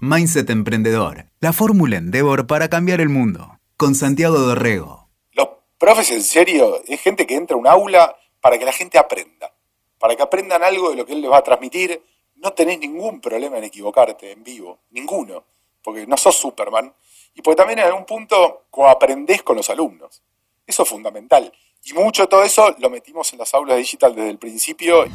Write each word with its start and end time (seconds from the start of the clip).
Mindset 0.00 0.50
Emprendedor, 0.50 1.24
la 1.40 1.54
fórmula 1.54 1.96
Endeavor 1.96 2.46
para 2.46 2.68
cambiar 2.68 3.00
el 3.00 3.08
mundo. 3.08 3.58
Con 3.78 3.94
Santiago 3.94 4.38
Dorrego. 4.38 5.08
Los 5.32 5.48
profes 5.78 6.10
en 6.10 6.22
serio 6.22 6.82
es 6.86 7.00
gente 7.00 7.26
que 7.26 7.34
entra 7.34 7.56
a 7.56 7.58
un 7.58 7.66
aula 7.66 8.14
para 8.42 8.58
que 8.58 8.66
la 8.66 8.72
gente 8.72 8.98
aprenda. 8.98 9.54
Para 9.98 10.14
que 10.14 10.22
aprendan 10.22 10.62
algo 10.62 10.90
de 10.90 10.96
lo 10.96 11.06
que 11.06 11.14
él 11.14 11.22
les 11.22 11.30
va 11.30 11.38
a 11.38 11.42
transmitir. 11.42 12.02
No 12.34 12.52
tenés 12.52 12.78
ningún 12.78 13.22
problema 13.22 13.56
en 13.56 13.64
equivocarte 13.64 14.32
en 14.32 14.44
vivo. 14.44 14.80
Ninguno. 14.90 15.44
Porque 15.82 16.06
no 16.06 16.18
sos 16.18 16.36
Superman. 16.36 16.92
Y 17.34 17.40
porque 17.40 17.56
también 17.56 17.78
en 17.78 17.86
algún 17.86 18.04
punto 18.04 18.66
coaprendés 18.70 19.42
con 19.42 19.56
los 19.56 19.70
alumnos. 19.70 20.22
Eso 20.66 20.82
es 20.82 20.88
fundamental. 20.90 21.50
Y 21.84 21.94
mucho 21.94 22.22
de 22.22 22.28
todo 22.28 22.42
eso 22.42 22.76
lo 22.80 22.90
metimos 22.90 23.32
en 23.32 23.38
las 23.38 23.54
aulas 23.54 23.78
digital 23.78 24.14
desde 24.14 24.28
el 24.28 24.38
principio. 24.38 25.06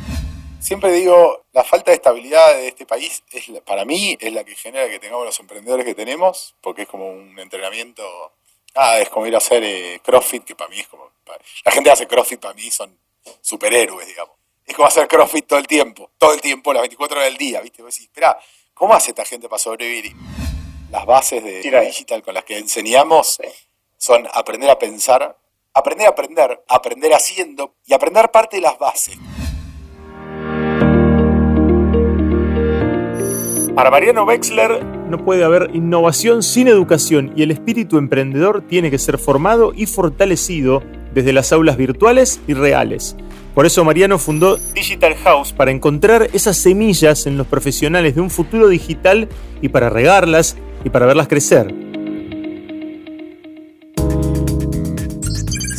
Siempre 0.61 0.91
digo, 0.91 1.45
la 1.53 1.63
falta 1.63 1.89
de 1.89 1.95
estabilidad 1.95 2.53
de 2.53 2.67
este 2.67 2.85
país, 2.85 3.23
es 3.31 3.49
para 3.61 3.83
mí, 3.83 4.15
es 4.21 4.31
la 4.31 4.43
que 4.43 4.55
genera 4.55 4.87
que 4.87 4.99
tengamos 4.99 5.25
los 5.25 5.39
emprendedores 5.39 5.83
que 5.83 5.95
tenemos, 5.95 6.53
porque 6.61 6.83
es 6.83 6.87
como 6.87 7.09
un 7.09 7.37
entrenamiento, 7.39 8.03
ah, 8.75 8.99
es 8.99 9.09
como 9.09 9.25
ir 9.25 9.33
a 9.33 9.39
hacer 9.39 9.63
eh, 9.63 9.99
CrossFit, 10.03 10.43
que 10.43 10.55
para 10.55 10.69
mí 10.69 10.79
es 10.79 10.87
como, 10.87 11.09
la 11.65 11.71
gente 11.71 11.89
hace 11.89 12.05
CrossFit 12.05 12.39
para 12.39 12.53
mí 12.53 12.69
son 12.69 12.95
superhéroes, 13.41 14.05
digamos. 14.05 14.35
Es 14.63 14.75
como 14.75 14.87
hacer 14.87 15.07
CrossFit 15.07 15.47
todo 15.47 15.57
el 15.57 15.65
tiempo, 15.65 16.11
todo 16.19 16.31
el 16.33 16.41
tiempo, 16.41 16.71
las 16.73 16.81
24 16.83 17.17
horas 17.17 17.29
del 17.29 17.37
día, 17.39 17.59
¿viste? 17.61 17.81
Vos 17.81 17.95
decís, 17.95 18.07
espera, 18.07 18.39
¿cómo 18.75 18.93
hace 18.93 19.11
esta 19.11 19.25
gente 19.25 19.49
para 19.49 19.59
sobrevivir? 19.59 20.13
Las 20.91 21.07
bases 21.07 21.43
de 21.43 21.61
digital 21.85 22.21
con 22.21 22.35
las 22.35 22.43
que 22.43 22.59
enseñamos 22.59 23.39
son 23.97 24.27
aprender 24.31 24.69
a 24.69 24.77
pensar, 24.77 25.35
aprender 25.73 26.05
a 26.05 26.11
aprender, 26.11 26.63
aprender 26.67 27.13
haciendo 27.15 27.73
y 27.83 27.93
aprender 27.93 28.29
parte 28.29 28.57
de 28.57 28.61
las 28.61 28.77
bases. 28.77 29.17
Para 33.75 33.89
Mariano 33.89 34.25
Wexler 34.25 34.83
no 35.09 35.23
puede 35.23 35.45
haber 35.45 35.69
innovación 35.73 36.43
sin 36.43 36.67
educación 36.67 37.31
y 37.37 37.43
el 37.43 37.51
espíritu 37.51 37.97
emprendedor 37.97 38.63
tiene 38.67 38.91
que 38.91 38.97
ser 38.97 39.17
formado 39.17 39.71
y 39.73 39.85
fortalecido 39.85 40.83
desde 41.13 41.31
las 41.31 41.53
aulas 41.53 41.77
virtuales 41.77 42.41
y 42.47 42.53
reales. 42.53 43.15
Por 43.55 43.65
eso 43.65 43.85
Mariano 43.85 44.19
fundó 44.19 44.57
Digital 44.75 45.15
House 45.15 45.53
para 45.53 45.71
encontrar 45.71 46.27
esas 46.33 46.57
semillas 46.57 47.25
en 47.27 47.37
los 47.37 47.47
profesionales 47.47 48.15
de 48.15 48.21
un 48.21 48.29
futuro 48.29 48.67
digital 48.67 49.29
y 49.61 49.69
para 49.69 49.89
regarlas 49.89 50.57
y 50.83 50.89
para 50.89 51.05
verlas 51.05 51.29
crecer. 51.29 51.90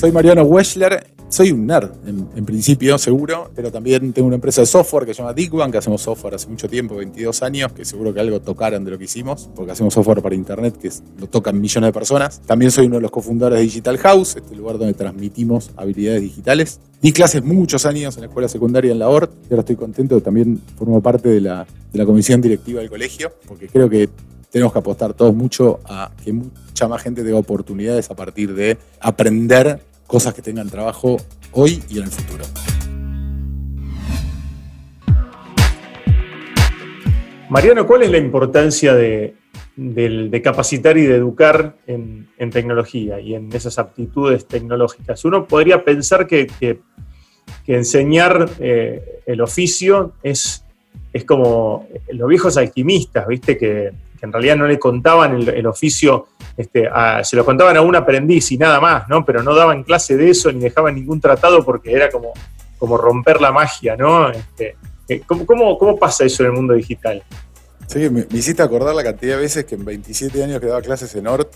Soy 0.02 0.10
Mariano 0.10 0.42
Wexler 0.42 1.06
soy 1.28 1.52
un 1.52 1.64
nerd, 1.64 1.92
en, 2.04 2.44
principio, 2.44 2.98
seguro, 2.98 3.52
pero 3.54 3.70
también 3.70 4.12
tengo 4.12 4.26
una 4.26 4.34
empresa 4.34 4.62
de 4.62 4.66
software 4.66 5.06
que 5.06 5.14
se 5.14 5.22
llama 5.22 5.32
Digwan, 5.32 5.70
que 5.70 5.78
hacemos 5.78 6.02
software 6.02 6.34
hace 6.34 6.48
mucho 6.48 6.68
tiempo, 6.68 6.96
22 6.96 7.40
años, 7.44 7.72
que 7.72 7.84
seguro 7.84 8.12
que 8.12 8.18
algo 8.18 8.40
tocaron 8.40 8.84
de 8.84 8.90
lo 8.90 8.98
que 8.98 9.04
hicimos, 9.04 9.48
porque 9.54 9.70
hacemos 9.70 9.94
software 9.94 10.20
para 10.20 10.34
internet 10.34 10.76
que 10.76 10.90
lo 11.20 11.28
tocan 11.28 11.60
millones 11.60 11.86
de 11.86 11.92
personas. 11.92 12.42
También 12.44 12.72
soy 12.72 12.86
uno 12.86 12.96
de 12.96 13.02
los 13.02 13.12
cofundadores 13.12 13.60
de 13.60 13.64
Digital 13.64 13.96
House, 13.98 14.34
este 14.34 14.56
lugar 14.56 14.76
donde 14.76 14.94
transmitimos 14.94 15.70
habilidades 15.76 16.22
digitales. 16.22 16.80
Di 17.00 17.12
clases 17.12 17.44
muchos 17.44 17.86
años 17.86 18.16
en 18.16 18.22
la 18.22 18.26
escuela 18.26 18.48
secundaria 18.48 18.90
en 18.90 18.98
la 18.98 19.08
ORT, 19.08 19.30
y 19.32 19.52
ahora 19.52 19.60
estoy 19.60 19.76
contento 19.76 20.20
también 20.20 20.60
formo 20.76 21.00
parte 21.00 21.28
de 21.28 21.40
la, 21.40 21.64
de 21.92 21.98
la 21.98 22.04
comisión 22.04 22.40
directiva 22.40 22.80
del 22.80 22.90
colegio, 22.90 23.30
porque 23.46 23.68
creo 23.68 23.88
que 23.88 24.08
tenemos 24.50 24.72
que 24.72 24.80
apostar 24.80 25.14
todos 25.14 25.32
mucho 25.32 25.78
a 25.86 26.10
que 26.24 26.32
mucha 26.32 26.88
más 26.88 27.00
gente 27.02 27.22
tenga 27.22 27.38
oportunidades 27.38 28.10
a 28.10 28.16
partir 28.16 28.52
de 28.54 28.76
aprender 29.00 29.80
cosas 30.06 30.34
que 30.34 30.42
tengan 30.42 30.68
trabajo 30.68 31.16
hoy 31.52 31.82
y 31.88 31.98
en 31.98 32.04
el 32.04 32.10
futuro. 32.10 32.44
Mariano, 37.48 37.86
¿cuál 37.86 38.02
es 38.02 38.10
la 38.10 38.16
importancia 38.16 38.94
de, 38.94 39.34
capacitar 40.42 40.96
y 40.96 41.02
de 41.02 41.16
educar 41.16 41.76
en, 41.86 42.28
tecnología 42.50 43.20
y 43.20 43.34
en 43.34 43.52
esas 43.52 43.78
aptitudes 43.78 44.46
tecnológicas? 44.46 45.24
Uno 45.24 45.46
podría 45.46 45.84
pensar 45.84 46.26
que, 46.26 46.48
enseñar 47.66 48.48
eh, 48.58 49.20
el 49.26 49.40
oficio 49.42 50.14
es, 50.22 50.64
es 51.12 51.24
como 51.24 51.86
los 52.10 52.28
viejos 52.28 52.56
alquimistas, 52.56 53.26
¿viste? 53.26 53.58
Que, 53.58 53.92
en 54.22 54.32
realidad 54.32 54.56
no 54.56 54.66
le 54.66 54.78
contaban 54.78 55.34
el, 55.48 55.66
oficio, 55.66 56.28
este, 56.56 56.88
se 57.22 57.36
lo 57.36 57.44
contaban 57.44 57.76
a 57.76 57.80
un 57.80 57.96
aprendiz 57.96 58.52
y 58.52 58.58
nada 58.58 58.80
más, 58.80 59.08
¿no? 59.08 59.24
Pero 59.24 59.42
no 59.42 59.54
daban 59.54 59.82
clase 59.84 60.16
de 60.16 60.30
eso 60.30 60.52
ni 60.52 60.60
dejaban 60.60 60.94
ningún 60.94 61.20
tratado 61.20 61.64
porque 61.64 61.92
era 61.92 62.10
como, 62.10 62.32
como 62.78 62.96
romper 62.96 63.40
la 63.40 63.52
magia, 63.52 63.96
¿no? 63.96 64.30
Este, 64.30 64.76
eh, 65.08 65.22
¿cómo, 65.26 65.98
pasa 65.98 66.24
eso 66.24 66.42
en 66.42 66.50
el 66.50 66.52
mundo 66.54 66.74
digital? 66.74 67.22
Sí, 67.86 68.08
me, 68.10 68.26
hiciste 68.30 68.62
acordar 68.62 68.94
la 68.94 69.02
cantidad 69.02 69.36
de 69.36 69.42
veces 69.42 69.64
que 69.64 69.74
en 69.74 69.84
27 69.84 70.42
años 70.42 70.60
que 70.60 70.66
daba 70.66 70.80
clases 70.80 71.14
en 71.14 71.26
ORT, 71.26 71.52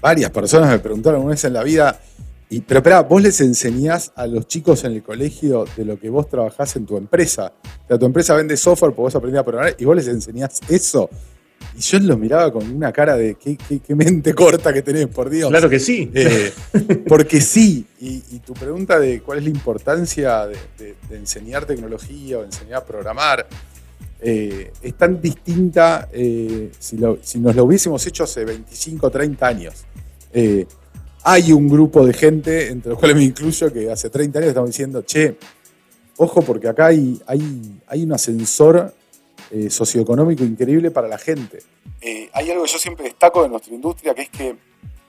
varias 0.00 0.30
personas 0.30 0.70
me 0.70 0.78
preguntaron 0.78 1.20
una 1.20 1.30
vez 1.30 1.44
en 1.44 1.52
la 1.52 1.62
vida, 1.62 2.00
y, 2.48 2.60
pero 2.60 2.78
espera, 2.78 3.02
vos 3.02 3.20
les 3.20 3.40
enseñás 3.40 4.12
a 4.14 4.26
los 4.26 4.46
chicos 4.46 4.84
en 4.84 4.92
el 4.92 5.02
colegio 5.02 5.64
de 5.76 5.84
lo 5.84 5.98
que 5.98 6.08
vos 6.08 6.28
trabajás 6.28 6.76
en 6.76 6.86
tu 6.86 6.96
empresa. 6.96 7.52
O 7.84 7.88
sea, 7.88 7.98
tu 7.98 8.06
empresa 8.06 8.34
vende 8.34 8.56
software, 8.56 8.92
porque 8.92 9.02
vos 9.02 9.16
aprendés 9.16 9.40
a 9.40 9.44
programar, 9.44 9.74
y 9.78 9.84
vos 9.84 9.96
les 9.96 10.06
enseñás 10.06 10.60
eso. 10.68 11.10
Y 11.76 11.80
yo 11.80 11.98
lo 12.00 12.16
miraba 12.16 12.50
con 12.50 12.70
una 12.70 12.90
cara 12.90 13.16
de 13.16 13.34
qué, 13.34 13.94
mente 13.94 14.34
corta 14.34 14.72
que 14.72 14.80
tenés, 14.80 15.08
por 15.08 15.28
Dios. 15.28 15.50
Claro 15.50 15.68
que 15.68 15.78
sí. 15.78 16.10
Eh, 16.14 16.50
porque 17.08 17.40
sí. 17.40 17.84
Y, 18.00 18.38
tu 18.38 18.54
pregunta 18.54 18.98
de 18.98 19.20
cuál 19.20 19.38
es 19.38 19.44
la 19.44 19.50
importancia 19.50 20.46
de, 20.46 20.94
enseñar 21.10 21.66
tecnología 21.66 22.38
o 22.38 22.44
enseñar 22.44 22.78
a 22.78 22.84
programar 22.84 23.46
eh, 24.20 24.72
es 24.80 24.94
tan 24.94 25.20
distinta 25.20 26.08
eh, 26.12 26.70
si, 26.78 26.96
nos 26.96 27.56
lo 27.56 27.64
hubiésemos 27.64 28.06
hecho 28.06 28.24
hace 28.24 28.44
25 28.44 29.06
o 29.06 29.10
30 29.10 29.46
años. 29.46 29.84
hay 31.24 31.52
un 31.52 31.68
grupo 31.68 32.06
de 32.06 32.14
gente, 32.14 32.68
entre 32.68 32.90
los 32.90 32.98
cuales 32.98 33.16
me 33.16 33.24
incluyo, 33.24 33.70
que 33.70 33.90
hace 33.90 34.08
30 34.08 34.38
años 34.38 34.48
estamos 34.48 34.70
diciendo, 34.70 35.02
che, 35.02 35.36
ojo 36.16 36.40
porque 36.40 36.68
acá 36.68 36.86
hay, 36.86 37.20
hay, 37.26 37.78
hay 37.86 38.02
un 38.04 38.12
ascensor 38.12 38.94
eh, 39.50 39.70
socioeconómico 39.70 40.44
increíble 40.44 40.90
para 40.90 41.08
la 41.08 41.18
gente. 41.18 41.58
Eh, 42.00 42.28
hay 42.32 42.50
algo 42.50 42.64
que 42.64 42.70
yo 42.70 42.78
siempre 42.78 43.04
destaco 43.04 43.42
de 43.42 43.48
nuestra 43.48 43.74
industria, 43.74 44.14
que 44.14 44.22
es 44.22 44.30
que 44.30 44.56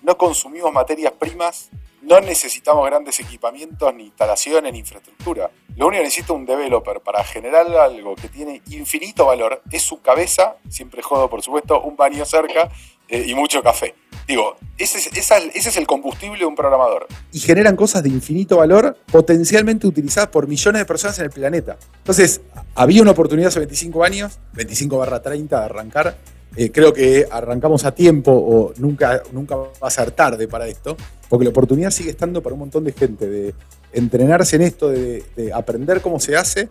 no 0.01 0.17
consumimos 0.17 0.71
materias 0.71 1.13
primas, 1.13 1.69
no 2.01 2.19
necesitamos 2.21 2.85
grandes 2.85 3.19
equipamientos, 3.19 3.93
ni 3.93 4.05
instalaciones, 4.05 4.71
ni 4.71 4.79
infraestructura. 4.79 5.51
Lo 5.75 5.87
único 5.87 6.01
que 6.01 6.05
necesita 6.05 6.33
un 6.33 6.45
developer 6.45 7.01
para 7.01 7.23
generar 7.23 7.67
algo 7.75 8.15
que 8.15 8.29
tiene 8.29 8.61
infinito 8.69 9.25
valor 9.25 9.61
es 9.71 9.81
su 9.81 10.01
cabeza, 10.01 10.57
siempre 10.69 11.01
jodo 11.01 11.29
por 11.29 11.41
supuesto, 11.41 11.81
un 11.81 11.95
baño 11.95 12.23
cerca 12.25 12.69
eh, 13.09 13.25
y 13.27 13.35
mucho 13.35 13.61
café. 13.61 13.95
Digo, 14.27 14.57
ese 14.77 14.97
es, 14.99 15.77
el 15.77 15.87
combustible 15.87 16.39
de 16.39 16.45
un 16.45 16.55
programador. 16.55 17.07
Y 17.31 17.39
generan 17.39 17.77
cosas 17.77 18.03
de 18.03 18.09
infinito 18.09 18.57
valor 18.57 18.97
potencialmente 19.09 19.87
utilizadas 19.87 20.29
por 20.29 20.47
millones 20.47 20.81
de 20.81 20.85
personas 20.85 21.17
en 21.19 21.25
el 21.25 21.31
planeta. 21.31 21.77
Entonces, 21.99 22.41
había 22.75 23.01
una 23.01 23.11
oportunidad 23.11 23.47
hace 23.47 23.59
25 23.59 24.03
años, 24.03 24.39
25 24.53 24.97
barra 24.97 25.21
30 25.21 25.57
de 25.57 25.65
arrancar. 25.65 26.17
Eh, 26.57 26.71
creo 26.71 26.91
que 26.91 27.25
arrancamos 27.31 27.85
a 27.85 27.93
tiempo 27.93 28.31
o 28.31 28.73
nunca, 28.77 29.23
nunca 29.31 29.55
va 29.55 29.69
a 29.81 29.89
ser 29.89 30.11
tarde 30.11 30.47
para 30.49 30.67
esto, 30.67 30.97
porque 31.29 31.45
la 31.45 31.51
oportunidad 31.51 31.91
sigue 31.91 32.09
estando 32.09 32.41
para 32.41 32.53
un 32.53 32.59
montón 32.59 32.83
de 32.83 32.91
gente 32.91 33.29
de 33.29 33.53
entrenarse 33.93 34.57
en 34.57 34.63
esto, 34.63 34.89
de, 34.89 35.23
aprender 35.53 36.01
cómo 36.01 36.19
se 36.19 36.35
hace 36.35 36.69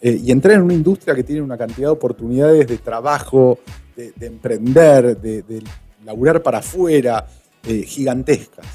eh, 0.00 0.20
y 0.22 0.30
entrar 0.30 0.54
en 0.54 0.62
una 0.62 0.74
industria 0.74 1.14
que 1.14 1.22
tiene 1.22 1.42
una 1.42 1.58
cantidad 1.58 1.88
de 1.88 1.92
oportunidades 1.92 2.66
de 2.66 2.78
trabajo, 2.78 3.58
de, 3.96 4.26
emprender, 4.26 5.16
de, 5.18 5.62
laburar 6.04 6.42
para 6.42 6.58
afuera, 6.58 7.26
eh, 7.66 7.82
gigantescas. 7.82 8.66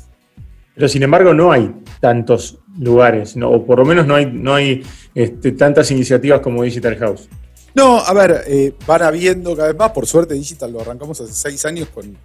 Pero 0.73 0.87
sin 0.87 1.03
embargo 1.03 1.33
no 1.33 1.51
hay 1.51 1.73
tantos 1.99 2.57
lugares, 2.79 3.35
o 3.41 3.65
por 3.65 3.79
lo 3.79 3.85
menos 3.85 4.07
no 4.07 4.15
hay, 4.15 4.25
no 4.27 4.55
hay 4.55 4.83
este, 5.13 5.51
tantas 5.51 5.91
iniciativas 5.91 6.39
como 6.39 6.63
Digital 6.63 6.95
House. 6.97 7.27
No, 7.75 7.99
a 7.99 8.13
ver, 8.13 8.43
eh, 8.47 8.73
van 8.87 9.03
habiendo 9.03 9.55
cada 9.55 9.69
vez 9.69 9.77
más. 9.77 9.91
Por 9.91 10.07
suerte, 10.07 10.33
Digital 10.33 10.71
lo 10.71 10.81
arrancamos 10.81 11.19
hace 11.21 11.33
seis 11.33 11.65
años 11.65 11.89
con, 11.89 12.17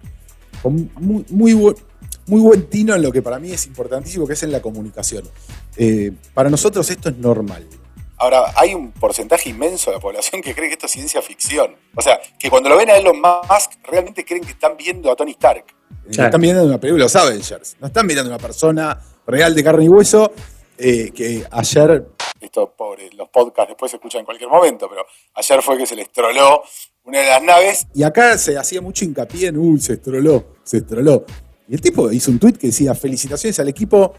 muy, 0.63 1.25
muy, 1.29 1.75
muy, 2.25 2.41
buen 2.41 2.63
tino 2.63 2.95
en 2.95 3.01
lo 3.01 3.11
que 3.11 3.21
para 3.21 3.39
mí 3.39 3.51
es 3.51 3.67
importantísimo, 3.67 4.25
que 4.25 4.33
es 4.33 4.43
en 4.43 4.51
la 4.51 4.61
comunicación. 4.61 5.23
Eh, 5.77 6.11
para 6.33 6.49
nosotros 6.49 6.89
esto 6.89 7.09
es 7.09 7.17
normal. 7.17 7.63
Ahora, 8.17 8.53
hay 8.55 8.73
un 8.73 8.91
porcentaje 8.91 9.49
inmenso 9.49 9.89
de 9.91 9.97
la 9.97 10.01
población 10.01 10.41
que 10.41 10.55
cree 10.55 10.67
que 10.69 10.73
esto 10.73 10.85
es 10.85 10.91
ciencia 10.93 11.21
ficción. 11.21 11.75
O 11.95 12.01
sea, 12.01 12.19
que 12.39 12.49
cuando 12.49 12.69
lo 12.69 12.77
ven 12.77 12.89
a 12.89 12.95
Elon 12.95 13.19
Musk, 13.19 13.73
realmente 13.83 14.23
creen 14.23 14.43
que 14.43 14.51
están 14.51 14.77
viendo 14.77 15.11
a 15.11 15.15
Tony 15.15 15.31
Stark. 15.31 15.65
Están 16.09 16.39
viendo 16.39 16.63
una 16.63 16.79
película, 16.79 17.05
los 17.05 17.15
Avengers. 17.15 17.75
No 17.79 17.87
están 17.87 18.05
mirando 18.05 18.31
a 18.31 18.35
una 18.35 18.41
persona 18.41 19.01
real 19.27 19.53
de 19.53 19.63
carne 19.63 19.85
y 19.85 19.89
hueso 19.89 20.31
eh, 20.77 21.11
que 21.13 21.45
ayer... 21.51 22.07
Esto, 22.39 22.73
pobre, 22.77 23.09
los 23.13 23.29
podcasts 23.29 23.69
después 23.69 23.91
se 23.91 23.97
escuchan 23.97 24.19
en 24.19 24.25
cualquier 24.25 24.49
momento, 24.49 24.87
pero 24.89 25.05
ayer 25.33 25.61
fue 25.61 25.77
que 25.77 25.85
se 25.85 25.95
les 25.95 26.11
troló 26.11 26.63
una 27.03 27.19
de 27.19 27.27
las 27.27 27.43
naves. 27.43 27.87
Y 27.93 28.03
acá 28.03 28.37
se 28.37 28.57
hacía 28.57 28.81
mucho 28.81 29.03
hincapié 29.03 29.47
en, 29.47 29.57
uy, 29.57 29.79
se 29.79 29.93
estroló, 29.93 30.55
se 30.63 30.77
estroló. 30.77 31.25
Y 31.67 31.73
el 31.73 31.81
tipo 31.81 32.11
hizo 32.11 32.29
un 32.29 32.39
tuit 32.39 32.57
que 32.57 32.67
decía, 32.67 32.93
felicitaciones 32.93 33.59
al 33.59 33.67
equipo 33.67 34.13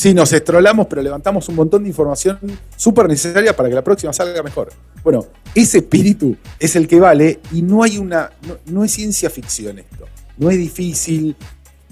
Sí, 0.00 0.14
nos 0.14 0.32
estrolamos, 0.32 0.86
pero 0.86 1.02
levantamos 1.02 1.46
un 1.50 1.56
montón 1.56 1.82
de 1.82 1.90
información 1.90 2.38
súper 2.74 3.06
necesaria 3.06 3.54
para 3.54 3.68
que 3.68 3.74
la 3.74 3.84
próxima 3.84 4.14
salga 4.14 4.42
mejor. 4.42 4.72
Bueno, 5.04 5.26
ese 5.54 5.76
espíritu 5.76 6.34
es 6.58 6.74
el 6.74 6.88
que 6.88 6.98
vale 6.98 7.40
y 7.52 7.60
no 7.60 7.82
hay 7.82 7.98
una. 7.98 8.30
No, 8.64 8.82
es 8.82 8.92
ciencia 8.92 9.28
ficción 9.28 9.78
esto. 9.78 10.06
No 10.38 10.48
es 10.48 10.56
difícil. 10.56 11.36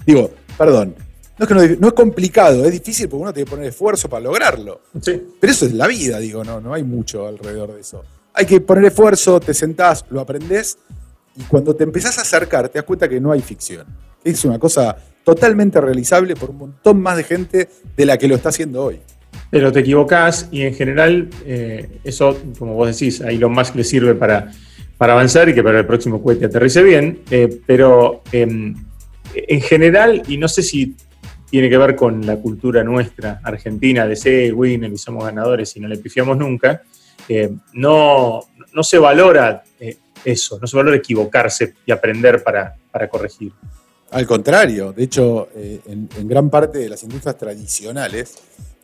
Digo, 0.07 0.31
perdón. 0.57 0.95
No 1.37 1.45
es, 1.45 1.47
que 1.47 1.77
no, 1.79 1.87
es 1.87 1.93
complicado, 1.93 2.65
es 2.65 2.71
difícil 2.71 3.07
porque 3.07 3.21
uno 3.21 3.31
tiene 3.31 3.45
que 3.45 3.51
poner 3.51 3.67
esfuerzo 3.67 4.09
para 4.09 4.21
lograrlo. 4.21 4.81
Sí. 4.99 5.21
Pero 5.39 5.53
eso 5.53 5.67
es 5.67 5.73
la 5.73 5.85
vida, 5.85 6.17
digo, 6.17 6.43
no, 6.43 6.59
no 6.59 6.73
hay 6.73 6.83
mucho 6.83 7.27
alrededor 7.27 7.75
de 7.75 7.81
eso. 7.81 8.03
Hay 8.33 8.47
que 8.47 8.59
poner 8.59 8.85
esfuerzo, 8.85 9.39
te 9.39 9.53
sentás, 9.53 10.03
lo 10.09 10.19
aprendés 10.19 10.79
y 11.35 11.43
cuando 11.43 11.75
te 11.75 11.83
empezás 11.83 12.17
a 12.17 12.21
acercar 12.21 12.69
te 12.69 12.79
das 12.79 12.85
cuenta 12.85 13.07
que 13.07 13.21
no 13.21 13.31
hay 13.31 13.43
ficción. 13.43 13.85
Es 14.23 14.43
una 14.45 14.57
cosa 14.57 14.97
totalmente 15.35 15.79
realizable 15.79 16.35
por 16.35 16.49
un 16.49 16.57
montón 16.57 17.01
más 17.01 17.15
de 17.15 17.23
gente 17.23 17.69
de 17.95 18.05
la 18.07 18.17
que 18.17 18.27
lo 18.27 18.33
está 18.33 18.49
haciendo 18.49 18.83
hoy. 18.83 18.99
Pero 19.51 19.71
te 19.71 19.81
equivocás 19.81 20.49
y 20.51 20.63
en 20.63 20.73
general 20.73 21.29
eh, 21.45 21.99
eso, 22.03 22.35
como 22.57 22.73
vos 22.73 22.87
decís, 22.87 23.21
lo 23.37 23.47
más 23.47 23.69
que 23.69 23.77
le 23.77 23.83
sirve 23.83 24.15
para, 24.15 24.51
para 24.97 25.13
avanzar 25.13 25.47
y 25.47 25.53
que 25.53 25.61
para 25.61 25.79
el 25.79 25.85
próximo 25.85 26.23
cohete 26.23 26.45
aterrice 26.45 26.81
bien, 26.81 27.19
eh, 27.29 27.61
pero 27.67 28.23
em, 28.31 28.73
en 29.35 29.61
general, 29.61 30.23
y 30.27 30.37
no 30.37 30.47
sé 30.47 30.63
si 30.63 30.95
tiene 31.47 31.69
que 31.69 31.77
ver 31.77 31.95
con 31.95 32.25
la 32.25 32.37
cultura 32.37 32.83
nuestra, 32.83 33.39
argentina, 33.43 34.07
de 34.07 34.15
ser 34.15 34.55
winner 34.55 34.91
y 34.91 34.97
somos 34.97 35.25
ganadores 35.25 35.75
y 35.75 35.79
no 35.79 35.87
le 35.87 35.97
pifiamos 35.97 36.37
nunca, 36.37 36.81
eh, 37.27 37.51
no, 37.73 38.39
no 38.73 38.83
se 38.83 38.97
valora 38.97 39.63
eso, 40.25 40.57
no 40.59 40.65
se 40.65 40.75
valora 40.75 40.97
equivocarse 40.97 41.75
y 41.85 41.91
aprender 41.91 42.43
para, 42.43 42.75
para 42.91 43.07
corregir. 43.07 43.51
Al 44.11 44.25
contrario, 44.25 44.91
de 44.91 45.03
hecho, 45.03 45.49
eh, 45.55 45.81
en, 45.85 46.27
gran 46.27 46.49
parte 46.49 46.79
de 46.79 46.89
las 46.89 47.03
industrias 47.03 47.37
tradicionales, 47.37 48.35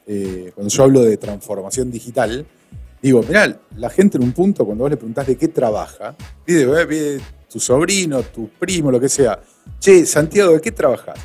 eh, 0.05 0.51
cuando 0.53 0.69
yo 0.69 0.83
hablo 0.83 1.01
de 1.01 1.17
transformación 1.17 1.89
digital, 1.89 2.45
digo, 3.01 3.23
mirá, 3.23 3.59
la 3.75 3.89
gente 3.89 4.17
en 4.17 4.23
un 4.23 4.33
punto, 4.33 4.65
cuando 4.65 4.83
vos 4.83 4.91
le 4.91 4.97
preguntás 4.97 5.25
de 5.25 5.35
qué 5.35 5.47
trabaja, 5.47 6.15
pide, 6.45 6.85
pide 6.85 7.21
tu 7.49 7.59
sobrino, 7.59 8.21
tu 8.21 8.49
primo, 8.49 8.91
lo 8.91 8.99
que 8.99 9.09
sea, 9.09 9.39
che, 9.79 10.05
Santiago, 10.05 10.53
¿de 10.53 10.61
qué 10.61 10.71
trabajas? 10.71 11.17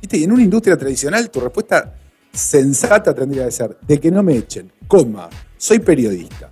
Y 0.00 0.24
en 0.24 0.32
una 0.32 0.42
industria 0.42 0.76
tradicional, 0.76 1.30
tu 1.30 1.38
respuesta 1.38 1.94
sensata 2.32 3.14
tendría 3.14 3.44
que 3.44 3.52
ser, 3.52 3.76
de 3.80 4.00
que 4.00 4.10
no 4.10 4.24
me 4.24 4.36
echen, 4.36 4.72
coma, 4.88 5.28
soy 5.56 5.78
periodista. 5.78 6.50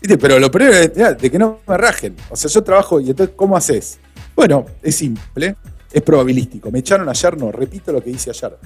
¿Viste? 0.00 0.18
Pero 0.18 0.38
lo 0.38 0.50
primero 0.50 0.76
es, 0.76 0.92
de 0.94 1.30
que 1.30 1.38
no 1.38 1.60
me 1.66 1.76
rajen. 1.78 2.14
O 2.30 2.36
sea, 2.36 2.50
yo 2.50 2.62
trabajo 2.62 3.00
y 3.00 3.10
entonces, 3.10 3.34
¿cómo 3.34 3.56
haces? 3.56 3.98
Bueno, 4.34 4.66
es 4.82 4.96
simple 4.96 5.56
es 5.96 6.02
probabilístico. 6.02 6.70
Me 6.70 6.80
echaron 6.80 7.08
ayer, 7.08 7.38
no, 7.38 7.50
repito 7.50 7.90
lo 7.90 8.02
que 8.02 8.10
hice 8.10 8.28
ayer. 8.28 8.58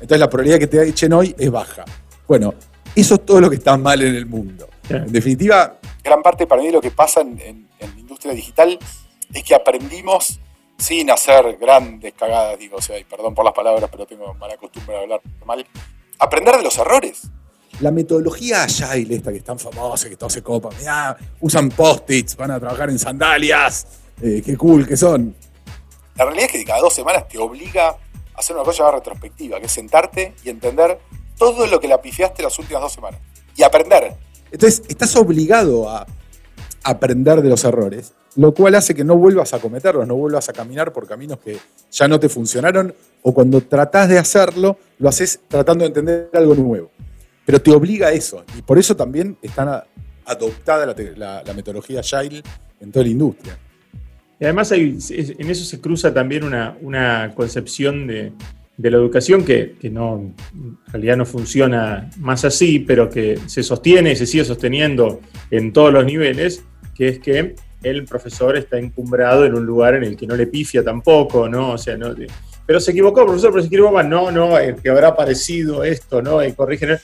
Entonces 0.00 0.18
la 0.18 0.30
probabilidad 0.30 0.58
que 0.58 0.66
te 0.66 0.88
echen 0.88 1.12
hoy 1.12 1.34
es 1.38 1.50
baja. 1.50 1.84
Bueno, 2.26 2.54
eso 2.96 3.16
es 3.16 3.26
todo 3.26 3.42
lo 3.42 3.50
que 3.50 3.56
está 3.56 3.76
mal 3.76 4.00
en 4.00 4.14
el 4.14 4.24
mundo. 4.24 4.68
En 4.88 5.12
definitiva... 5.12 5.78
Gran 6.02 6.22
parte 6.22 6.46
para 6.46 6.62
mí 6.62 6.68
de 6.68 6.72
lo 6.72 6.80
que 6.80 6.90
pasa 6.90 7.20
en, 7.20 7.68
la 7.78 7.86
industria 8.00 8.32
digital 8.32 8.78
es 9.34 9.42
que 9.42 9.54
aprendimos 9.54 10.40
sin 10.78 11.10
hacer 11.10 11.58
grandes 11.60 12.14
cagadas, 12.14 12.58
digo, 12.58 12.78
o 12.78 12.82
sea, 12.82 12.98
y 12.98 13.04
perdón 13.04 13.34
por 13.34 13.44
las 13.44 13.52
palabras, 13.52 13.90
pero 13.92 14.06
tengo 14.06 14.32
mala 14.34 14.56
costumbre 14.56 14.96
de 14.96 15.02
hablar 15.02 15.20
mal, 15.44 15.66
aprender 16.18 16.56
de 16.56 16.62
los 16.62 16.78
errores. 16.78 17.28
La 17.80 17.90
metodología 17.90 18.64
Agile, 18.64 19.14
esta 19.14 19.30
que 19.30 19.38
es 19.38 19.44
tan 19.44 19.58
famosa, 19.58 20.08
que 20.08 20.16
todos 20.16 20.32
se 20.32 20.42
copan, 20.42 20.72
usan 21.40 21.68
post-its, 21.68 22.34
van 22.34 22.50
a 22.50 22.58
trabajar 22.58 22.88
en 22.88 22.98
sandalias, 22.98 23.86
eh, 24.22 24.42
qué 24.42 24.56
cool 24.56 24.86
que 24.86 24.96
son. 24.96 25.36
La 26.16 26.24
realidad 26.24 26.46
es 26.46 26.52
que 26.52 26.64
cada 26.64 26.80
dos 26.80 26.94
semanas 26.94 27.28
te 27.28 27.38
obliga 27.38 27.88
a 27.88 27.98
hacer 28.36 28.54
una 28.54 28.64
cosa 28.64 28.78
llamada 28.78 28.98
retrospectiva, 28.98 29.58
que 29.58 29.66
es 29.66 29.72
sentarte 29.72 30.34
y 30.44 30.50
entender 30.50 30.98
todo 31.38 31.66
lo 31.66 31.80
que 31.80 31.88
la 31.88 32.00
pifiaste 32.00 32.42
las 32.42 32.58
últimas 32.58 32.82
dos 32.82 32.92
semanas. 32.92 33.20
Y 33.56 33.62
aprender. 33.62 34.14
Entonces, 34.50 34.82
estás 34.88 35.14
obligado 35.16 35.88
a 35.88 36.06
aprender 36.84 37.42
de 37.42 37.48
los 37.48 37.64
errores, 37.64 38.12
lo 38.36 38.52
cual 38.54 38.74
hace 38.74 38.94
que 38.94 39.04
no 39.04 39.16
vuelvas 39.16 39.54
a 39.54 39.60
cometerlos, 39.60 40.06
no 40.06 40.14
vuelvas 40.14 40.48
a 40.48 40.52
caminar 40.52 40.92
por 40.92 41.06
caminos 41.06 41.38
que 41.38 41.58
ya 41.90 42.08
no 42.08 42.18
te 42.18 42.28
funcionaron, 42.28 42.94
o 43.22 43.32
cuando 43.32 43.60
tratás 43.60 44.08
de 44.08 44.18
hacerlo, 44.18 44.78
lo 44.98 45.08
haces 45.08 45.40
tratando 45.48 45.84
de 45.84 45.88
entender 45.88 46.30
algo 46.34 46.54
nuevo. 46.54 46.90
Pero 47.44 47.60
te 47.60 47.72
obliga 47.72 48.08
a 48.08 48.12
eso, 48.12 48.44
y 48.56 48.62
por 48.62 48.78
eso 48.78 48.96
también 48.96 49.36
está 49.42 49.86
adoptada 50.24 50.86
la, 50.86 51.42
la 51.44 51.54
metodología 51.54 52.00
Agile 52.00 52.42
en 52.80 52.92
toda 52.92 53.04
la 53.04 53.10
industria. 53.10 53.58
Y 54.42 54.44
además 54.44 54.72
en 54.72 54.98
eso 54.98 55.64
se 55.64 55.80
cruza 55.80 56.12
también 56.12 56.42
una, 56.42 57.32
concepción 57.36 58.08
de, 58.08 58.32
la 58.76 58.96
educación 58.96 59.44
que, 59.44 59.76
no, 59.84 60.34
en 60.52 60.76
realidad 60.88 61.16
no 61.16 61.24
funciona 61.24 62.10
más 62.18 62.44
así, 62.44 62.80
pero 62.80 63.08
que 63.08 63.38
se 63.46 63.62
sostiene 63.62 64.10
y 64.10 64.16
se 64.16 64.26
sigue 64.26 64.44
sosteniendo 64.44 65.20
en 65.52 65.72
todos 65.72 65.92
los 65.92 66.04
niveles, 66.04 66.64
que 66.92 67.06
es 67.06 67.18
que 67.20 67.54
el 67.84 68.04
profesor 68.04 68.56
está 68.56 68.80
encumbrado 68.80 69.44
en 69.44 69.54
un 69.54 69.64
lugar 69.64 69.94
en 69.94 70.02
el 70.02 70.16
que 70.16 70.26
no 70.26 70.34
le 70.34 70.48
pifia 70.48 70.82
tampoco, 70.82 71.48
¿no? 71.48 71.74
O 71.74 71.78
sea, 71.78 71.96
no, 71.96 72.12
pero 72.66 72.80
se 72.80 72.90
equivocó, 72.90 73.24
profesor, 73.24 73.52
pero 73.52 73.62
se 73.62 73.68
equivocó, 73.68 74.02
no, 74.02 74.32
no, 74.32 74.56
que 74.82 74.90
habrá 74.90 75.14
parecido 75.14 75.84
esto, 75.84 76.20
¿no? 76.20 76.44
Y 76.44 76.52
corrigen. 76.52 76.98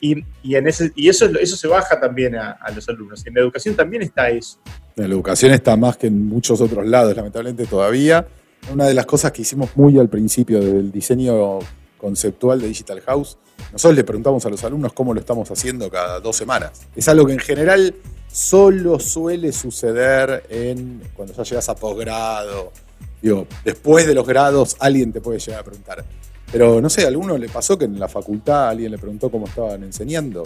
Y, 0.00 0.24
en 0.54 0.66
ese, 0.68 0.92
y 0.94 1.08
eso, 1.08 1.26
eso 1.40 1.56
se 1.56 1.68
baja 1.68 1.98
también 1.98 2.36
a, 2.36 2.52
a 2.52 2.70
los 2.70 2.88
alumnos. 2.88 3.26
En 3.26 3.34
la 3.34 3.40
educación 3.40 3.74
también 3.74 4.02
está 4.02 4.30
eso. 4.30 4.58
La 4.96 5.06
educación 5.06 5.52
está 5.52 5.76
más 5.76 5.96
que 5.96 6.08
en 6.08 6.26
muchos 6.28 6.60
otros 6.60 6.86
lados, 6.86 7.14
lamentablemente 7.16 7.66
todavía. 7.66 8.26
Una 8.72 8.86
de 8.86 8.94
las 8.94 9.06
cosas 9.06 9.32
que 9.32 9.42
hicimos 9.42 9.70
muy 9.76 9.98
al 9.98 10.08
principio 10.08 10.60
del 10.60 10.90
diseño 10.92 11.60
conceptual 11.96 12.60
de 12.60 12.68
Digital 12.68 13.00
House, 13.02 13.38
nosotros 13.72 13.96
le 13.96 14.04
preguntamos 14.04 14.44
a 14.46 14.50
los 14.50 14.62
alumnos 14.64 14.92
cómo 14.92 15.14
lo 15.14 15.20
estamos 15.20 15.50
haciendo 15.50 15.90
cada 15.90 16.20
dos 16.20 16.36
semanas. 16.36 16.72
Es 16.94 17.08
algo 17.08 17.26
que 17.26 17.32
en 17.32 17.38
general 17.38 17.94
solo 18.30 18.98
suele 19.00 19.52
suceder 19.52 20.44
en 20.48 21.02
cuando 21.14 21.34
ya 21.34 21.42
llegas 21.42 21.68
a 21.68 21.74
posgrado. 21.74 22.72
Digo, 23.20 23.46
después 23.64 24.06
de 24.06 24.14
los 24.14 24.26
grados 24.26 24.76
alguien 24.78 25.12
te 25.12 25.20
puede 25.20 25.38
llegar 25.38 25.60
a 25.60 25.64
preguntar. 25.64 26.04
Pero 26.50 26.80
no 26.80 26.88
sé, 26.88 27.04
a 27.04 27.08
alguno 27.08 27.36
le 27.36 27.48
pasó 27.48 27.76
que 27.78 27.84
en 27.84 27.98
la 27.98 28.08
facultad 28.08 28.70
alguien 28.70 28.90
le 28.90 28.98
preguntó 28.98 29.30
cómo 29.30 29.46
estaban 29.46 29.82
enseñando. 29.82 30.44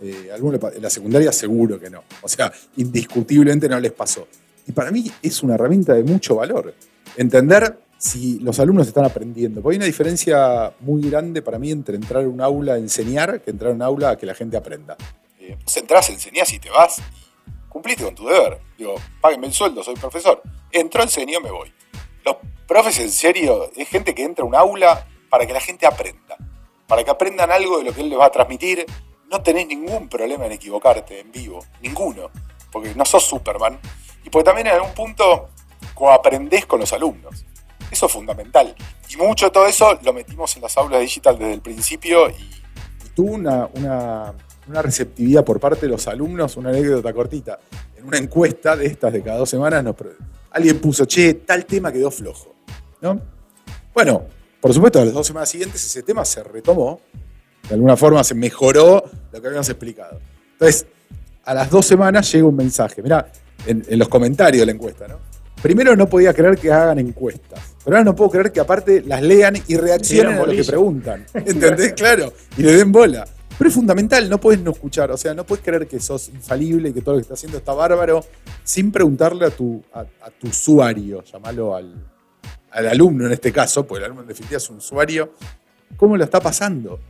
Eh, 0.00 0.30
en 0.30 0.82
la 0.82 0.90
secundaria 0.90 1.32
seguro 1.32 1.80
que 1.80 1.88
no. 1.88 2.02
O 2.20 2.28
sea, 2.28 2.52
indiscutiblemente 2.76 3.68
no 3.68 3.80
les 3.80 3.92
pasó. 3.92 4.28
Y 4.66 4.72
para 4.72 4.90
mí 4.90 5.10
es 5.22 5.42
una 5.42 5.54
herramienta 5.54 5.94
de 5.94 6.04
mucho 6.04 6.36
valor. 6.36 6.74
Entender 7.16 7.78
si 7.96 8.38
los 8.40 8.60
alumnos 8.60 8.88
están 8.88 9.06
aprendiendo. 9.06 9.62
Porque 9.62 9.74
hay 9.74 9.78
una 9.78 9.86
diferencia 9.86 10.74
muy 10.80 11.08
grande 11.08 11.40
para 11.40 11.58
mí 11.58 11.70
entre 11.70 11.96
entrar 11.96 12.24
a 12.24 12.28
un 12.28 12.42
aula 12.42 12.74
a 12.74 12.78
enseñar 12.78 13.40
que 13.40 13.50
entrar 13.50 13.72
a 13.72 13.74
un 13.74 13.82
aula 13.82 14.10
a 14.10 14.16
que 14.18 14.26
la 14.26 14.34
gente 14.34 14.56
aprenda. 14.58 14.96
Eh, 15.40 15.56
entras, 15.76 16.10
enseñás 16.10 16.52
y 16.52 16.58
te 16.58 16.68
vas 16.68 16.98
y 16.98 17.68
cumpliste 17.70 18.04
con 18.04 18.14
tu 18.14 18.26
deber. 18.26 18.58
Digo, 18.76 18.96
páguenme 19.20 19.46
el 19.46 19.54
sueldo, 19.54 19.82
soy 19.82 19.94
profesor. 19.94 20.42
Entro, 20.70 21.02
enseño, 21.02 21.40
me 21.40 21.50
voy. 21.50 21.72
Profes 22.66 22.98
en 22.98 23.10
serio 23.10 23.70
es 23.76 23.88
gente 23.88 24.14
que 24.14 24.24
entra 24.24 24.44
a 24.44 24.46
un 24.46 24.54
aula 24.54 25.06
para 25.30 25.46
que 25.46 25.52
la 25.52 25.60
gente 25.60 25.86
aprenda. 25.86 26.36
Para 26.86 27.04
que 27.04 27.10
aprendan 27.10 27.50
algo 27.50 27.78
de 27.78 27.84
lo 27.84 27.92
que 27.92 28.00
él 28.00 28.08
les 28.10 28.18
va 28.18 28.26
a 28.26 28.30
transmitir, 28.30 28.86
no 29.30 29.42
tenés 29.42 29.66
ningún 29.66 30.08
problema 30.08 30.46
en 30.46 30.52
equivocarte 30.52 31.20
en 31.20 31.32
vivo, 31.32 31.64
ninguno, 31.82 32.30
porque 32.70 32.94
no 32.94 33.04
sos 33.04 33.24
Superman. 33.24 33.78
Y 34.24 34.30
porque 34.30 34.44
también 34.44 34.68
en 34.68 34.74
algún 34.74 34.94
punto 34.94 35.48
aprendés 36.12 36.66
con 36.66 36.80
los 36.80 36.92
alumnos. 36.92 37.44
Eso 37.90 38.06
es 38.06 38.12
fundamental. 38.12 38.74
Y 39.08 39.16
mucho 39.16 39.46
de 39.46 39.52
todo 39.52 39.66
eso 39.66 39.98
lo 40.02 40.12
metimos 40.12 40.54
en 40.56 40.62
las 40.62 40.76
aulas 40.76 41.00
digital 41.00 41.38
desde 41.38 41.54
el 41.54 41.60
principio 41.60 42.28
y, 42.28 42.50
tuvo 43.14 43.32
una, 43.32 43.68
una, 43.74 44.34
receptividad 44.82 45.44
por 45.44 45.58
parte 45.58 45.82
de 45.82 45.92
los 45.92 46.06
alumnos, 46.06 46.56
una 46.56 46.70
anécdota 46.70 47.12
cortita. 47.12 47.58
En 47.96 48.04
una 48.04 48.18
encuesta 48.18 48.76
de 48.76 48.86
estas 48.86 49.12
de 49.12 49.22
cada 49.22 49.38
dos 49.38 49.48
semanas, 49.48 49.84
alguien 50.50 50.80
puso, 50.80 51.06
che, 51.06 51.34
tal 51.34 51.64
tema 51.64 51.92
quedó 51.92 52.10
flojo. 52.10 52.55
¿No? 53.00 53.20
Bueno, 53.94 54.24
por 54.60 54.72
supuesto, 54.74 55.04
las 55.04 55.14
dos 55.14 55.26
semanas 55.26 55.48
siguientes 55.48 55.84
ese 55.84 56.02
tema 56.02 56.24
se 56.24 56.42
retomó 56.42 57.00
de 57.68 57.74
alguna 57.74 57.96
forma 57.96 58.22
se 58.22 58.34
mejoró 58.34 59.04
lo 59.32 59.40
que 59.40 59.46
habíamos 59.46 59.68
explicado. 59.68 60.20
Entonces, 60.52 60.86
a 61.44 61.54
las 61.54 61.70
dos 61.70 61.86
semanas 61.86 62.30
llega 62.32 62.46
un 62.46 62.56
mensaje. 62.56 63.02
Mirá, 63.02 63.30
en, 63.66 63.84
los 63.98 64.08
comentarios 64.08 64.60
de 64.60 64.66
la 64.66 64.72
encuesta, 64.72 65.08
¿no? 65.08 65.18
Primero 65.62 65.96
no 65.96 66.08
podía 66.08 66.32
creer 66.32 66.58
que 66.58 66.70
hagan 66.70 66.98
encuestas, 66.98 67.58
pero 67.84 67.96
ahora 67.96 68.04
no 68.04 68.14
puedo 68.14 68.30
creer 68.30 68.52
que 68.52 68.60
aparte 68.60 69.02
las 69.02 69.22
lean 69.22 69.56
y 69.66 69.76
reaccionen 69.76 70.34
a 70.34 70.46
lo 70.46 70.52
que 70.52 70.64
preguntan. 70.64 71.26
¿Entendés? 71.34 71.94
claro, 71.94 72.32
y 72.56 72.62
le 72.62 72.76
den 72.76 72.92
bola. 72.92 73.26
Pero 73.58 73.68
es 73.68 73.74
fundamental, 73.74 74.28
no 74.28 74.38
puedes 74.38 74.60
no 74.60 74.70
escuchar, 74.70 75.10
o 75.10 75.16
sea, 75.16 75.32
no 75.32 75.44
puedes 75.44 75.64
creer 75.64 75.88
que 75.88 75.98
sos 75.98 76.28
infalible 76.28 76.90
y 76.90 76.92
que 76.92 77.00
todo 77.00 77.14
lo 77.14 77.18
que 77.18 77.22
estás 77.22 77.38
haciendo 77.38 77.56
está 77.56 77.72
bárbaro 77.72 78.22
sin 78.62 78.92
preguntarle 78.92 79.46
a 79.46 79.50
tu, 79.50 79.82
a, 79.94 80.04
tu 80.38 80.48
usuario, 80.48 81.24
llamarlo 81.24 81.74
al, 81.74 81.94
al 82.76 82.88
alumno 82.88 83.26
en 83.26 83.32
este 83.32 83.52
caso, 83.52 83.86
porque 83.86 84.00
el 84.00 84.04
alumno 84.04 84.22
en 84.22 84.28
definitiva 84.28 84.58
es 84.58 84.68
un 84.68 84.76
usuario, 84.76 85.32
cómo 85.96 86.16
lo 86.16 86.24
está 86.24 86.40
pasando. 86.40 87.00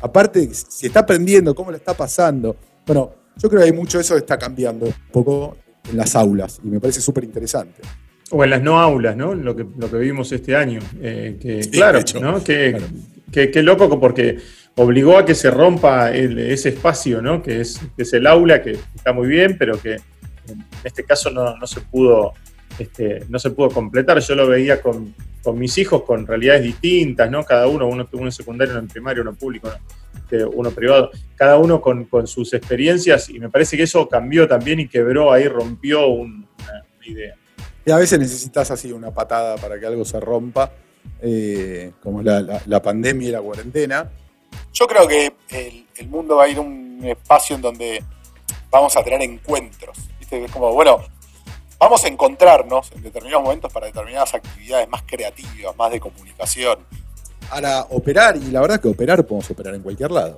Aparte, 0.00 0.48
si 0.52 0.86
está 0.86 1.00
aprendiendo, 1.00 1.54
cómo 1.54 1.72
le 1.72 1.78
está 1.78 1.94
pasando. 1.94 2.56
Bueno, 2.86 3.12
yo 3.36 3.48
creo 3.48 3.62
que 3.62 3.66
hay 3.66 3.72
mucho 3.72 3.98
de 3.98 4.02
eso 4.02 4.14
que 4.14 4.20
está 4.20 4.38
cambiando 4.38 4.86
un 4.86 4.94
poco 5.10 5.56
en 5.90 5.96
las 5.96 6.14
aulas 6.14 6.60
y 6.62 6.68
me 6.68 6.80
parece 6.80 7.00
súper 7.00 7.24
interesante. 7.24 7.82
O 8.30 8.44
en 8.44 8.50
las 8.50 8.62
no 8.62 8.78
aulas, 8.78 9.16
¿no? 9.16 9.34
Lo 9.34 9.54
que, 9.54 9.66
lo 9.76 9.90
que 9.90 9.96
vimos 9.98 10.30
este 10.30 10.54
año. 10.54 10.80
Eh, 11.00 11.36
que, 11.40 11.60
claro, 11.70 12.00
¿no? 12.20 12.42
Que, 12.42 13.62
loco 13.62 14.00
porque 14.00 14.38
obligó 14.76 15.18
a 15.18 15.24
que 15.24 15.34
se 15.34 15.50
rompa 15.50 16.12
ese 16.12 16.68
espacio, 16.70 17.20
¿no? 17.20 17.42
Que 17.42 17.60
es, 17.60 17.80
es 17.96 18.12
el 18.12 18.26
aula, 18.26 18.62
que 18.62 18.78
está 18.94 19.12
muy 19.12 19.26
bien, 19.28 19.56
pero 19.58 19.80
que 19.80 19.94
en 20.48 20.64
este 20.84 21.04
caso 21.04 21.30
no, 21.30 21.66
se 21.66 21.80
pudo 21.80 22.32
este, 22.78 23.24
no 23.28 23.38
se 23.38 23.50
pudo 23.50 23.70
completar. 23.70 24.18
Yo 24.20 24.34
lo 24.34 24.46
veía 24.46 24.80
con, 24.80 25.14
mis 25.54 25.78
hijos 25.78 26.02
con 26.02 26.26
realidades 26.26 26.62
distintas, 26.62 27.30
¿no? 27.30 27.44
Cada 27.44 27.68
uno, 27.68 27.86
uno, 27.86 28.08
uno 28.12 28.30
secundario, 28.30 28.74
uno 28.74 28.82
en 28.82 28.88
primario, 28.88 29.22
uno 29.22 29.34
público, 29.34 29.70
este, 30.16 30.44
uno 30.44 30.70
privado, 30.72 31.10
cada 31.36 31.56
uno 31.56 31.80
con, 31.80 32.26
sus 32.26 32.52
experiencias 32.52 33.28
y 33.28 33.38
me 33.38 33.48
parece 33.48 33.76
que 33.76 33.84
eso 33.84 34.08
cambió 34.08 34.48
también 34.48 34.80
y 34.80 34.88
quebró 34.88 35.32
ahí, 35.32 35.46
rompió 35.46 36.08
una, 36.08 36.48
idea. 37.04 37.36
Y 37.84 37.92
a 37.92 37.96
veces 37.98 38.18
necesitas 38.18 38.68
así 38.72 38.90
una 38.90 39.12
patada 39.12 39.54
para 39.56 39.78
que 39.78 39.86
algo 39.86 40.04
se 40.04 40.18
rompa, 40.18 40.72
eh, 41.22 41.92
como 42.02 42.20
la, 42.20 42.60
la 42.66 42.82
pandemia 42.82 43.28
y 43.28 43.32
la 43.32 43.40
cuarentena 43.40 44.10
yo 44.72 44.86
creo 44.86 45.08
que 45.08 45.32
el, 45.98 46.08
mundo 46.08 46.36
va 46.36 46.44
a 46.44 46.48
ir 46.48 46.58
a 46.58 46.60
un 46.60 47.00
espacio 47.02 47.56
en 47.56 47.62
donde 47.62 48.04
vamos 48.70 48.96
a 48.96 49.02
tener 49.02 49.22
encuentros. 49.22 49.96
¿viste? 50.18 50.44
Es 50.44 50.52
como, 50.52 50.72
bueno, 50.72 50.98
vamos 51.78 52.04
a 52.04 52.08
encontrarnos 52.08 52.90
en 52.92 53.02
determinados 53.02 53.44
momentos 53.44 53.72
para 53.72 53.86
determinadas 53.86 54.34
actividades 54.34 54.88
más 54.88 55.02
creativas, 55.02 55.76
más 55.76 55.90
de 55.92 56.00
comunicación. 56.00 56.78
Ahora, 57.50 57.86
operar, 57.90 58.36
y 58.36 58.50
la 58.50 58.60
verdad 58.60 58.80
que 58.80 58.88
operar 58.88 59.24
podemos 59.24 59.50
operar 59.50 59.74
en 59.74 59.82
cualquier 59.82 60.10
lado. 60.10 60.36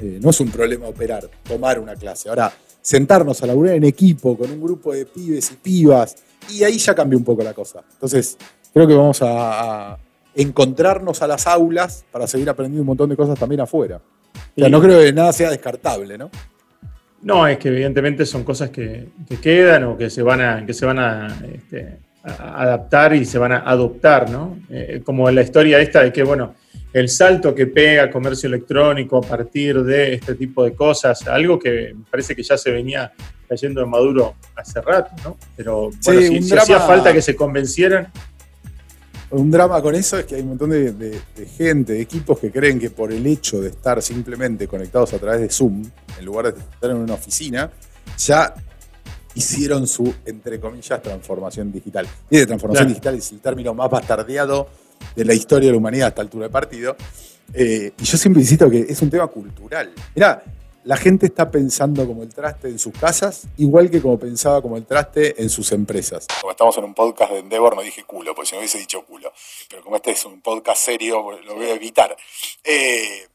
Eh, 0.00 0.18
no 0.20 0.30
es 0.30 0.40
un 0.40 0.50
problema 0.50 0.86
operar, 0.86 1.28
tomar 1.42 1.78
una 1.78 1.94
clase. 1.94 2.28
Ahora, 2.28 2.52
sentarnos 2.80 3.42
a 3.42 3.46
laburar 3.46 3.74
en 3.74 3.84
equipo 3.84 4.36
con 4.36 4.50
un 4.50 4.60
grupo 4.60 4.92
de 4.92 5.06
pibes 5.06 5.50
y 5.50 5.54
pibas, 5.56 6.16
y 6.50 6.62
ahí 6.62 6.78
ya 6.78 6.94
cambia 6.94 7.16
un 7.16 7.24
poco 7.24 7.42
la 7.42 7.54
cosa. 7.54 7.82
Entonces, 7.92 8.36
creo 8.72 8.86
que 8.86 8.94
vamos 8.94 9.20
a, 9.22 9.98
encontrarnos 10.36 11.22
a 11.22 11.28
las 11.28 11.46
aulas 11.46 12.04
para 12.10 12.26
seguir 12.26 12.50
aprendiendo 12.50 12.82
un 12.82 12.88
montón 12.88 13.08
de 13.08 13.16
cosas 13.16 13.38
también 13.38 13.60
afuera. 13.60 14.00
O 14.56 14.60
sea, 14.60 14.68
no 14.68 14.80
creo 14.80 15.00
que 15.00 15.12
nada 15.12 15.32
sea 15.32 15.48
descartable, 15.48 16.18
¿no? 16.18 16.28
No, 17.24 17.46
es 17.46 17.58
que 17.58 17.68
evidentemente 17.68 18.26
son 18.26 18.44
cosas 18.44 18.70
que, 18.70 19.08
quedan 19.40 19.84
o 19.84 19.96
que 19.96 20.10
se 20.10 20.22
van 20.22 20.40
a, 20.42 20.66
que 20.66 20.74
se 20.74 20.84
van 20.84 20.98
este, 21.54 21.98
a, 22.22 22.62
adaptar 22.62 23.14
y 23.14 23.24
se 23.24 23.38
van 23.38 23.52
a 23.52 23.58
adoptar, 23.58 24.30
¿no? 24.30 24.58
Eh, 24.70 25.00
como 25.02 25.30
la 25.30 25.40
historia 25.40 25.80
esta 25.80 26.02
de 26.02 26.12
que, 26.12 26.22
bueno, 26.22 26.54
el 26.92 27.08
salto 27.08 27.54
que 27.54 27.66
pega 27.66 28.10
comercio 28.10 28.46
electrónico 28.46 29.16
a 29.16 29.22
partir 29.22 29.82
de 29.82 30.14
este 30.14 30.34
tipo 30.34 30.64
de 30.64 30.74
cosas, 30.74 31.26
algo 31.26 31.58
que 31.58 31.96
parece 32.10 32.36
que 32.36 32.42
ya 32.42 32.58
se 32.58 32.70
venía 32.70 33.10
cayendo 33.48 33.82
en 33.82 33.88
Maduro 33.88 34.34
hace 34.54 34.80
rato, 34.82 35.10
¿no? 35.24 35.36
Pero 35.56 35.90
bueno, 36.04 36.20
si 36.20 36.54
hacía 36.54 36.78
falta 36.80 37.12
que 37.12 37.22
se 37.22 37.34
convencieran, 37.34 38.08
un 39.34 39.50
drama 39.50 39.80
con 39.82 39.94
eso 39.94 40.18
es 40.18 40.24
que 40.24 40.36
hay 40.36 40.42
un 40.42 40.48
montón 40.48 40.70
de, 40.70 41.20
gente, 41.56 41.94
de 41.94 42.00
equipos 42.00 42.38
que 42.38 42.50
creen 42.50 42.78
que 42.78 42.90
por 42.90 43.12
el 43.12 43.26
hecho 43.26 43.60
de 43.60 43.70
estar 43.70 44.00
simplemente 44.02 44.66
conectados 44.66 45.12
a 45.12 45.18
través 45.18 45.40
de 45.40 45.48
Zoom, 45.48 45.84
en 46.18 46.24
lugar 46.24 46.52
de 46.52 46.60
estar 46.60 46.90
en 46.90 46.96
una 46.96 47.14
oficina, 47.14 47.70
ya 48.18 48.54
hicieron 49.34 49.86
su, 49.86 50.14
entre 50.24 50.60
comillas, 50.60 51.02
transformación 51.02 51.72
digital. 51.72 52.06
Y 52.30 52.38
de 52.38 52.46
transformación 52.46 52.88
digital 52.88 53.16
es 53.16 53.32
el 53.32 53.40
término 53.40 53.74
más 53.74 53.90
bastardeado 53.90 54.68
de 55.16 55.24
la 55.24 55.34
historia 55.34 55.66
de 55.66 55.72
la 55.72 55.78
humanidad 55.78 56.06
a 56.06 56.08
esta 56.10 56.22
altura 56.22 56.46
de 56.46 56.52
partido. 56.52 56.96
Eh, 57.52 57.92
y 57.98 58.04
yo 58.04 58.16
siempre 58.16 58.42
insisto 58.42 58.70
que 58.70 58.80
es 58.88 59.02
un 59.02 59.10
tema 59.10 59.26
cultural. 59.26 59.92
Mirá, 60.14 60.42
la 60.84 60.96
gente 60.96 61.26
está 61.26 61.50
pensando 61.50 62.06
como 62.06 62.22
el 62.22 62.34
traste 62.34 62.68
en 62.68 62.78
sus 62.78 62.92
casas, 62.92 63.46
igual 63.56 63.90
que 63.90 64.02
como 64.02 64.18
pensaba 64.18 64.60
como 64.60 64.76
el 64.76 64.84
traste 64.84 65.42
en 65.42 65.48
sus 65.48 65.72
empresas. 65.72 66.26
Como 66.40 66.50
estamos 66.50 66.76
en 66.76 66.84
un 66.84 66.94
podcast 66.94 67.32
de 67.32 67.38
Endeavor, 67.38 67.74
no 67.74 67.82
dije 67.82 68.04
culo, 68.04 68.34
porque 68.34 68.50
si 68.50 68.54
no 68.54 68.58
hubiese 68.58 68.78
dicho 68.78 69.04
culo. 69.04 69.32
Pero 69.68 69.82
como 69.82 69.96
este 69.96 70.10
es 70.10 70.24
un 70.26 70.40
podcast 70.42 70.80
serio, 70.82 71.24
lo 71.44 71.54
voy 71.54 71.66
a 71.66 71.74
evitar. 71.74 72.14
Eh, 72.62 73.26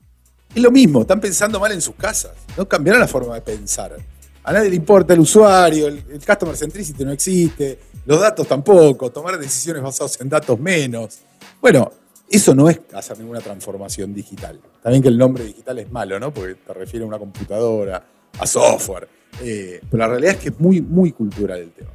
es 0.54 0.62
lo 0.62 0.72
mismo, 0.72 1.02
están 1.02 1.20
pensando 1.20 1.60
mal 1.60 1.72
en 1.72 1.82
sus 1.82 1.96
casas. 1.96 2.34
No 2.56 2.68
cambiaron 2.68 3.02
la 3.02 3.08
forma 3.08 3.34
de 3.36 3.42
pensar. 3.42 3.98
A 4.44 4.54
nadie 4.54 4.70
le 4.70 4.76
importa 4.76 5.14
el 5.14 5.20
usuario, 5.20 5.88
el, 5.88 6.04
el 6.12 6.26
customer 6.26 6.56
centricity 6.56 7.04
no 7.04 7.12
existe, 7.12 7.80
los 8.06 8.20
datos 8.20 8.48
tampoco, 8.48 9.12
tomar 9.12 9.38
decisiones 9.38 9.82
basadas 9.82 10.22
en 10.22 10.30
datos 10.30 10.60
menos. 10.60 11.20
Bueno, 11.62 11.92
eso 12.30 12.54
no 12.54 12.70
es 12.70 12.80
hacer 12.94 13.18
ninguna 13.18 13.40
transformación 13.40 14.14
digital. 14.14 14.60
También 14.84 15.02
que 15.02 15.10
el 15.10 15.18
nombre 15.18 15.44
digital 15.44 15.80
es 15.80 15.92
malo, 15.92 16.20
¿no? 16.20 16.32
Porque 16.32 16.56
te 16.56 16.74
refiere 16.74 17.04
a 17.04 17.08
una 17.08 17.18
computadora, 17.18 18.04
a 18.38 18.48
software. 18.48 19.08
Eh, 19.44 19.82
pero 19.90 20.04
la 20.04 20.08
realidad 20.10 20.34
es 20.34 20.38
que 20.40 20.50
es 20.50 20.60
muy, 20.60 20.82
muy 20.82 21.12
cultural 21.12 21.60
el 21.60 21.72
tema. 21.72 21.90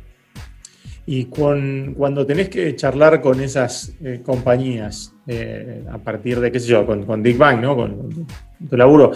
Y 1.06 1.26
cuando 1.26 2.24
tenés 2.24 2.48
que 2.48 2.74
charlar 2.76 3.20
con 3.20 3.38
esas 3.40 3.92
eh, 4.02 4.22
compañías, 4.24 5.12
eh, 5.26 5.84
a 5.92 5.98
partir 5.98 6.40
de, 6.40 6.50
qué 6.50 6.58
sé 6.58 6.68
yo, 6.68 6.86
con, 6.86 7.04
con 7.04 7.22
Bang, 7.36 7.60
¿no? 7.60 7.76
Con, 7.76 8.26
tu 8.70 8.76
laburo, 8.78 9.12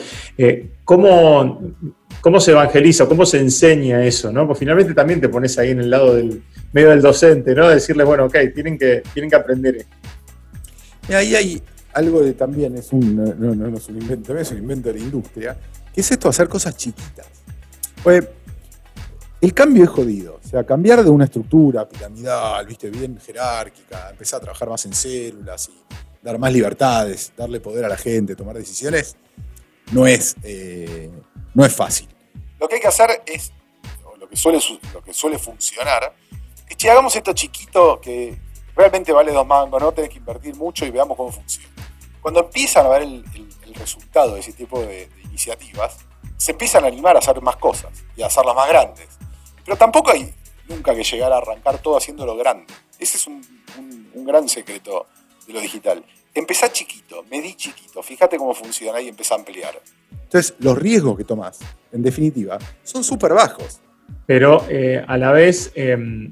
¿cómo, 0.84 1.74
¿cómo, 2.20 2.38
se 2.38 2.50
evangeliza, 2.50 3.06
cómo 3.06 3.24
se 3.24 3.38
enseña 3.38 4.04
eso, 4.04 4.30
¿no? 4.30 4.46
Pues 4.46 4.58
finalmente 4.58 4.92
también 4.92 5.22
te 5.22 5.30
pones 5.30 5.58
ahí 5.58 5.70
en 5.70 5.80
el 5.80 5.88
lado 5.88 6.14
del 6.16 6.42
medio 6.74 6.90
del 6.90 7.00
docente, 7.00 7.54
¿no? 7.54 7.70
Decirles, 7.70 8.06
bueno, 8.06 8.26
ok, 8.26 8.36
tienen 8.54 8.76
que, 8.76 9.02
tienen 9.14 9.30
que 9.30 9.36
aprender 9.36 9.76
esto. 9.76 9.97
Y 11.08 11.14
ahí 11.14 11.34
hay 11.34 11.62
algo 11.94 12.20
de 12.20 12.34
también, 12.34 12.76
es 12.76 12.92
un, 12.92 13.16
no, 13.16 13.54
no, 13.54 13.76
es 13.76 13.88
un 13.88 14.00
invento, 14.00 14.36
es 14.36 14.50
un 14.50 14.58
invento 14.58 14.88
de 14.92 14.98
la 14.98 15.04
industria, 15.04 15.58
que 15.92 16.00
es 16.00 16.10
esto 16.10 16.28
hacer 16.28 16.48
cosas 16.48 16.76
chiquitas. 16.76 17.26
Pues 18.02 18.28
el 19.40 19.54
cambio 19.54 19.84
es 19.84 19.90
jodido. 19.90 20.40
O 20.44 20.48
sea, 20.48 20.64
cambiar 20.64 21.02
de 21.02 21.10
una 21.10 21.24
estructura 21.24 21.88
piramidal, 21.88 22.66
viste, 22.66 22.90
bien 22.90 23.18
jerárquica, 23.18 24.10
empezar 24.10 24.38
a 24.38 24.42
trabajar 24.42 24.68
más 24.68 24.84
en 24.86 24.94
células 24.94 25.68
y 25.68 25.94
dar 26.22 26.38
más 26.38 26.52
libertades, 26.52 27.32
darle 27.36 27.60
poder 27.60 27.84
a 27.84 27.88
la 27.88 27.96
gente, 27.96 28.34
tomar 28.34 28.56
decisiones, 28.56 29.16
no 29.92 30.06
es, 30.06 30.36
eh, 30.42 31.10
no 31.54 31.64
es 31.64 31.72
fácil. 31.72 32.08
Lo 32.60 32.68
que 32.68 32.76
hay 32.76 32.80
que 32.80 32.88
hacer 32.88 33.22
es, 33.26 33.52
lo 34.18 34.28
que 34.28 34.36
suele, 34.36 34.58
lo 34.92 35.02
que 35.02 35.14
suele 35.14 35.38
funcionar, 35.38 36.14
es 36.68 36.76
que 36.76 36.90
hagamos 36.90 37.14
esto 37.14 37.32
chiquito 37.32 38.00
que 38.00 38.38
realmente 38.78 39.12
vale 39.12 39.32
dos 39.32 39.44
mangos, 39.44 39.82
no 39.82 39.92
tenés 39.92 40.08
que 40.08 40.18
invertir 40.18 40.54
mucho 40.54 40.86
y 40.86 40.90
veamos 40.90 41.16
cómo 41.16 41.32
funciona. 41.32 41.68
Cuando 42.22 42.40
empiezan 42.40 42.86
a 42.86 42.90
ver 42.90 43.02
el, 43.02 43.24
resultado 43.74 44.34
de 44.34 44.40
ese 44.40 44.52
tipo 44.52 44.80
de, 44.80 45.08
iniciativas, 45.24 45.98
se 46.36 46.52
empiezan 46.52 46.84
a 46.84 46.88
animar 46.88 47.14
a 47.14 47.18
hacer 47.18 47.40
más 47.42 47.56
cosas 47.56 47.92
y 48.16 48.22
a 48.22 48.26
hacerlas 48.26 48.54
más 48.56 48.68
grandes. 48.68 49.06
Pero 49.64 49.76
tampoco 49.76 50.10
hay 50.10 50.32
nunca 50.68 50.94
que 50.94 51.04
llegar 51.04 51.32
a 51.32 51.36
arrancar 51.36 51.78
todo 51.78 51.96
haciéndolo 51.96 52.36
grande. 52.36 52.72
Ese 52.98 53.18
es 53.18 53.26
un, 53.26 53.42
gran 54.24 54.48
secreto 54.48 55.06
de 55.46 55.52
lo 55.52 55.60
digital. 55.60 56.04
Empezá 56.34 56.70
chiquito, 56.70 57.24
medí 57.30 57.54
chiquito, 57.54 58.02
fíjate 58.02 58.36
cómo 58.36 58.52
funciona 58.52 59.00
y 59.00 59.08
empezá 59.08 59.34
a 59.34 59.38
ampliar. 59.38 59.80
Entonces, 60.10 60.54
los 60.58 60.76
riesgos 60.76 61.16
que 61.16 61.24
tomás, 61.24 61.60
en 61.92 62.02
definitiva, 62.02 62.58
son 62.82 63.02
súper 63.02 63.32
bajos. 63.32 63.80
Pero 64.26 64.64
eh, 64.68 65.02
a 65.06 65.16
la 65.16 65.32
vez, 65.32 65.72
em, 65.74 66.26
eh, 66.26 66.30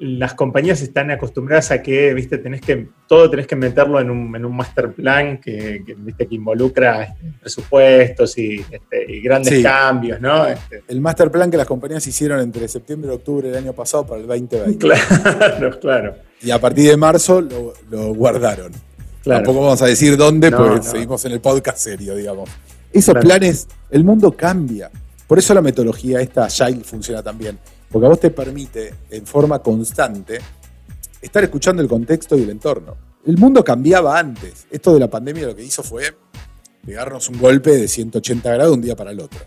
las 0.00 0.34
compañías 0.34 0.80
están 0.80 1.10
acostumbradas 1.10 1.70
a 1.70 1.82
que, 1.82 2.12
viste, 2.14 2.38
tenés 2.38 2.60
que, 2.60 2.88
todo 3.06 3.30
tenés 3.30 3.46
que 3.46 3.56
meterlo 3.56 4.00
en 4.00 4.10
un, 4.10 4.34
en 4.34 4.44
un 4.44 4.56
master 4.56 4.92
plan 4.92 5.38
que, 5.38 5.82
viste, 5.98 6.26
que 6.26 6.34
involucra 6.34 7.04
este, 7.04 7.32
presupuestos 7.40 8.38
y, 8.38 8.64
este, 8.70 9.20
grandes 9.20 9.62
cambios, 9.62 10.20
¿no? 10.20 10.46
Este. 10.46 10.82
El 10.88 11.00
master 11.00 11.30
plan 11.30 11.50
que 11.50 11.56
las 11.56 11.66
compañías 11.66 12.06
hicieron 12.06 12.40
entre 12.40 12.66
septiembre 12.68 13.10
y 13.10 13.14
octubre 13.14 13.48
del 13.48 13.58
año 13.58 13.72
pasado 13.72 14.06
para 14.06 14.20
el 14.20 14.26
2020. 14.26 14.78
Claro, 14.78 15.78
claro. 15.80 16.14
Y 16.42 16.50
a 16.50 16.60
partir 16.60 16.90
de 16.90 16.96
marzo 16.96 17.40
lo, 17.40 18.14
guardaron. 18.14 18.72
Tampoco 19.22 19.60
vamos 19.60 19.82
a 19.82 19.86
decir 19.86 20.16
dónde, 20.16 20.50
porque 20.52 20.82
seguimos 20.82 21.24
en 21.24 21.32
el 21.32 21.40
podcast 21.40 21.78
serio, 21.78 22.14
digamos. 22.14 22.48
Esos 22.92 23.14
planes, 23.14 23.66
el 23.90 24.04
mundo 24.04 24.32
cambia. 24.32 24.90
Por 25.26 25.38
eso 25.38 25.52
la 25.52 25.60
metodología 25.60 26.20
esta 26.20 26.44
Agile 26.44 26.84
funciona 26.84 27.22
también 27.22 27.58
porque 27.90 28.06
a 28.06 28.08
vos 28.08 28.20
te 28.20 28.30
permite, 28.30 28.94
en 29.10 29.26
forma 29.26 29.60
constante, 29.60 30.40
estar 31.20 31.42
escuchando 31.42 31.82
el 31.82 31.88
contexto 31.88 32.36
y 32.36 32.42
el 32.42 32.50
entorno. 32.50 32.96
El 33.26 33.38
mundo 33.38 33.64
cambiaba 33.64 34.18
antes. 34.18 34.66
Esto 34.70 34.94
de 34.94 35.00
la 35.00 35.10
pandemia 35.10 35.46
lo 35.46 35.56
que 35.56 35.64
hizo 35.64 35.82
fue 35.82 36.16
pegarnos 36.84 37.28
un 37.28 37.38
golpe 37.38 37.72
de 37.72 37.88
180 37.88 38.52
grados 38.52 38.74
un 38.74 38.82
día 38.82 38.94
para 38.94 39.10
el 39.10 39.20
otro. 39.20 39.40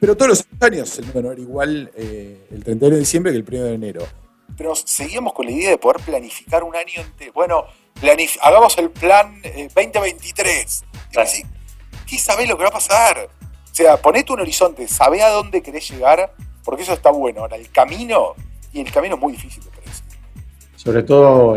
Pero 0.00 0.16
todos 0.16 0.28
los 0.28 0.44
años 0.60 0.98
el 0.98 1.04
mundo 1.06 1.22
no 1.22 1.32
era 1.32 1.40
igual 1.40 1.92
eh, 1.96 2.46
el 2.50 2.64
31 2.64 2.94
de 2.94 3.00
diciembre 3.00 3.32
que 3.32 3.38
el 3.38 3.44
1 3.44 3.64
de 3.64 3.74
enero. 3.74 4.06
Pero 4.56 4.74
seguíamos 4.74 5.32
con 5.32 5.46
la 5.46 5.52
idea 5.52 5.70
de 5.70 5.78
poder 5.78 6.00
planificar 6.02 6.64
un 6.64 6.74
año 6.74 7.00
entero. 7.00 7.32
Bueno, 7.32 7.64
hagamos 8.42 8.76
el 8.78 8.90
plan 8.90 9.40
2023. 9.42 10.84
Eh, 11.16 11.42
¿qué 12.06 12.18
sabés 12.18 12.48
lo 12.48 12.56
que 12.56 12.64
va 12.64 12.70
a 12.70 12.72
pasar? 12.72 13.28
O 13.70 13.74
sea, 13.74 13.96
ponete 13.96 14.32
un 14.32 14.40
horizonte, 14.40 14.88
sabés 14.88 15.22
a 15.22 15.28
dónde 15.28 15.62
querés 15.62 15.88
llegar 15.90 16.34
porque 16.68 16.82
eso 16.82 16.92
está 16.92 17.10
bueno. 17.10 17.40
Ahora, 17.40 17.56
el 17.56 17.70
camino, 17.70 18.34
y 18.74 18.80
el 18.82 18.92
camino 18.92 19.14
es 19.14 19.20
muy 19.22 19.32
difícil 19.32 19.64
de 19.64 19.70
predecir. 19.70 20.04
Sobre 20.76 21.02
todo, 21.02 21.56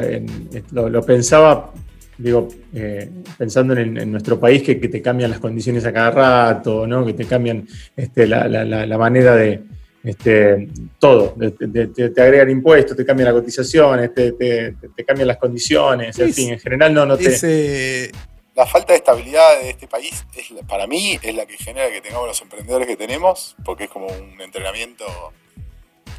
lo, 0.72 1.02
pensaba, 1.02 1.74
digo, 2.18 2.48
eh, 2.74 3.12
pensando 3.38 3.74
en, 3.74 4.10
nuestro 4.10 4.40
país, 4.40 4.64
que, 4.64 4.76
te 4.76 5.02
cambian 5.02 5.32
las 5.32 5.42
condiciones 5.42 5.84
a 5.84 5.92
cada 5.92 6.12
rato, 6.12 6.88
¿no? 6.88 7.06
que 7.06 7.12
te 7.12 7.26
cambian 7.26 7.68
este, 7.94 8.26
la, 8.26 8.98
manera 8.98 9.36
de, 9.36 9.62
este, 10.02 10.70
todo, 10.98 11.36
te, 11.36 12.22
agregan 12.22 12.50
impuestos, 12.50 12.96
te 12.96 13.06
cambian 13.06 13.34
las 13.34 13.34
cotizaciones, 13.34 14.14
te, 14.14 14.74
cambian 15.06 15.28
las 15.28 15.38
condiciones, 15.38 16.18
en 16.20 16.34
fin, 16.34 16.54
en 16.54 16.60
general 16.62 16.94
no, 16.94 17.06
no 17.06 17.18
te... 17.18 18.12
la 18.56 18.66
falta 18.66 18.94
de 18.94 18.98
estabilidad 18.98 19.60
de 19.62 19.70
este 19.70 19.88
país, 19.88 20.26
es 20.36 20.52
para 20.68 20.88
mí, 20.88 21.18
es 21.22 21.36
la 21.36 21.46
que 21.46 21.58
genera 21.58 21.90
que 21.90 22.02
tengamos 22.02 22.28
los 22.28 22.42
emprendedores 22.42 22.88
que 22.88 22.98
tenemos, 22.98 23.56
porque 23.64 23.86
es 23.86 23.90
como 23.90 24.08
un 24.08 24.40
entrenamiento. 24.42 25.06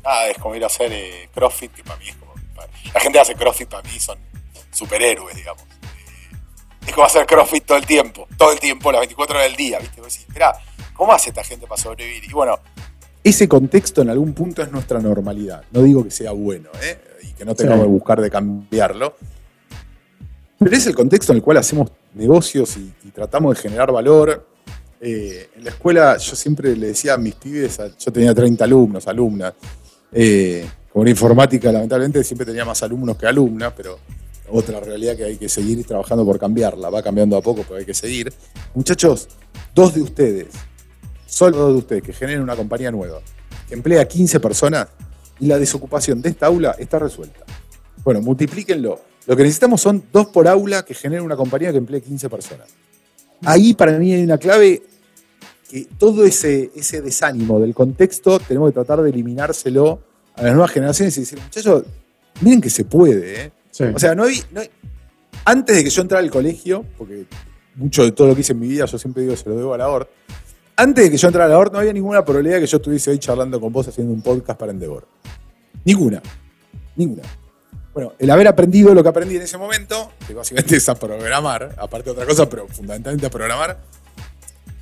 Nada, 0.03 0.29
es 0.29 0.39
como 0.39 0.55
ir 0.57 0.65
a 0.65 0.67
hacer 0.67 0.91
eh, 0.93 1.29
CrossFit, 1.35 1.73
que 1.73 1.85
para 1.85 1.99
mí 1.99 2.09
es 2.09 2.17
como. 2.17 2.33
La 2.95 3.01
gente 3.01 3.19
hace 3.19 3.35
CrossFit 3.35 3.69
para 3.69 3.83
mí 3.83 3.99
son 3.99 4.19
superhéroes, 4.71 5.37
digamos. 5.37 5.63
Eh, 5.63 6.87
es 6.87 6.93
como 6.93 7.07
hacer 7.07 7.27
CrossFit 7.27 7.65
todo 7.65 7.79
el 7.79 7.87
tiempo, 7.87 8.27
todo 8.39 8.53
el 8.53 8.59
tiempo, 8.59 8.91
las 8.91 9.01
24 9.01 9.37
horas 9.37 9.49
del 9.49 9.57
día, 9.57 9.79
¿viste? 9.79 10.01
Vos 10.01 10.13
decís, 10.13 10.27
¿cómo 10.95 11.13
hace 11.13 11.31
esta 11.31 11.45
gente 11.45 11.67
para 11.67 11.81
sobrevivir? 11.81 12.25
Y 12.25 12.33
bueno. 12.33 12.59
Ese 13.23 13.47
contexto 13.47 14.03
en 14.03 14.11
algún 14.11 14.33
punto 14.33 14.63
es 14.63 14.73
nuestra 14.73 14.99
normalidad. 14.99 15.65
No 15.71 15.83
digo 15.83 16.03
que 16.03 16.11
sea 16.11 16.33
bueno, 16.33 16.71
¿eh? 16.83 16.99
Y 17.23 17.33
que 17.35 17.45
no 17.45 17.55
tengamos 17.55 17.85
que 17.85 17.91
buscar 17.91 18.21
de 18.21 18.31
cambiarlo. 18.31 19.17
Pero 20.59 20.77
es 20.77 20.87
el 20.87 20.95
contexto 20.95 21.33
en 21.33 21.37
el 21.37 21.43
cual 21.43 21.59
hacemos 21.59 21.91
negocios 22.15 22.77
y, 22.77 23.11
tratamos 23.11 23.57
de 23.57 23.63
generar 23.63 23.93
valor. 23.93 24.47
Eh, 25.01 25.49
en 25.57 25.65
la 25.65 25.71
escuela 25.71 26.17
yo 26.17 26.37
siempre 26.37 26.77
le 26.77 26.89
decía 26.89 27.15
a 27.15 27.19
mis 27.19 27.35
pibes, 27.35 27.79
yo 27.99 28.13
tenía 28.13 28.35
30 28.35 28.65
alumnos, 28.65 29.07
alumnas, 29.09 29.55
eh, 30.13 30.69
como 30.93 31.05
en 31.05 31.11
informática 31.11 31.73
lamentablemente 31.73 32.23
siempre 32.23 32.47
tenía 32.47 32.65
más 32.65 32.83
alumnos 32.83 33.17
que 33.17 33.27
alumnas, 33.27 33.73
pero 33.77 33.99
otra 34.51 34.79
realidad 34.81 35.17
que 35.17 35.25
hay 35.25 35.37
que 35.37 35.49
seguir 35.49 35.85
trabajando 35.87 36.25
por 36.25 36.39
cambiarla, 36.39 36.91
va 36.91 37.03
cambiando 37.03 37.37
a 37.37 37.43
poco, 37.43 37.63
pero 37.63 37.77
hay 37.79 37.85
que 37.85 37.95
seguir. 37.95 38.33
Muchachos, 38.75 39.29
dos 39.75 39.95
de 39.95 40.03
ustedes, 40.03 40.49
solo 41.27 41.57
dos 41.57 41.73
de 41.73 41.79
ustedes 41.79 42.03
que 42.03 42.13
generen 42.13 42.43
una 42.43 42.55
compañía 42.55 42.91
nueva, 42.91 43.21
que 43.67 43.75
emplea 43.75 44.07
15 44.07 44.39
personas 44.41 44.89
y 45.41 45.47
la 45.47 45.59
desocupación 45.59 46.21
de 46.21 46.29
esta 46.29 46.47
aula 46.47 46.77
está 46.79 46.99
resuelta. 46.99 47.41
Bueno, 48.05 48.21
multiplíquenlo 48.21 49.01
lo 49.27 49.37
que 49.37 49.43
necesitamos 49.43 49.81
son 49.81 50.03
dos 50.13 50.27
por 50.29 50.49
aula 50.49 50.85
que 50.85 50.95
generen 50.95 51.25
una 51.25 51.37
compañía 51.37 51.71
que 51.71 51.79
emplee 51.79 52.01
15 52.01 52.29
personas. 52.29 52.69
Ahí 53.45 53.75
para 53.75 53.99
mí 53.99 54.13
hay 54.13 54.23
una 54.23 54.39
clave 54.39 54.83
que 55.71 55.87
todo 55.99 56.25
ese, 56.25 56.71
ese 56.75 57.01
desánimo 57.01 57.59
del 57.61 57.75
contexto 57.75 58.39
tenemos 58.41 58.71
que 58.71 58.75
tratar 58.75 59.03
de 59.03 59.11
eliminárselo 59.11 60.01
a 60.35 60.43
las 60.43 60.53
nuevas 60.53 60.71
generaciones 60.71 61.17
y 61.17 61.21
decir, 61.21 61.39
muchachos, 61.41 61.85
miren 62.41 62.61
que 62.61 62.71
se 62.71 62.85
puede. 62.85 63.45
¿eh? 63.45 63.53
O 63.95 63.99
sea, 63.99 64.15
no 64.15 64.25
hay, 64.25 64.43
antes 65.45 65.77
de 65.77 65.85
que 65.85 65.91
yo 65.91 66.03
entrara 66.03 66.23
al 66.23 66.31
colegio, 66.31 66.85
porque 66.99 67.27
mucho 67.77 68.05
de 68.05 68.13
todo 68.13 68.29
lo 68.29 68.35
que 68.35 68.43
hice 68.43 68.53
en 68.53 68.61
mi 68.61 68.69
vida 68.69 68.85
yo 68.85 68.99
siempre 68.99 69.23
digo 69.23 69.35
se 69.35 69.49
lo 69.49 69.57
debo 69.57 69.75
a 69.75 69.79
la 69.79 69.89
ORT, 69.89 70.09
antes 70.77 71.05
de 71.05 71.11
que 71.11 71.17
yo 71.17 71.29
entrara 71.29 71.47
a 71.47 71.49
la 71.49 71.59
ORT 71.59 71.73
no 71.73 71.79
había 71.79 71.93
ninguna 71.93 72.25
probabilidad 72.25 72.61
que 72.61 72.67
yo 72.67 72.77
estuviese 72.77 73.11
ahí 73.11 73.19
charlando 73.19 73.61
con 73.61 73.73
vos 73.73 73.89
haciendo 73.89 74.13
un 74.13 74.23
podcast 74.23 74.59
para 74.59 74.73
Endeavor. 74.73 75.07
Ninguna. 75.85 76.23
Ninguna. 76.97 77.23
Bueno, 77.95 78.15
el 78.19 78.31
haber 78.31 78.49
aprendido 78.49 78.95
lo 78.95 79.03
que 79.03 79.11
aprendí 79.11 79.37
en 79.37 79.43
ese 79.43 79.59
momento, 79.59 80.13
que 80.27 80.33
básicamente 80.33 80.77
es 80.77 80.89
a 80.89 80.95
programar, 80.95 81.75
aparte 81.77 82.05
de 82.05 82.11
otra 82.13 82.27
cosa, 82.27 82.49
pero 82.49 82.67
fundamentalmente 82.67 83.27
a 83.27 83.31
programar, 83.31 83.79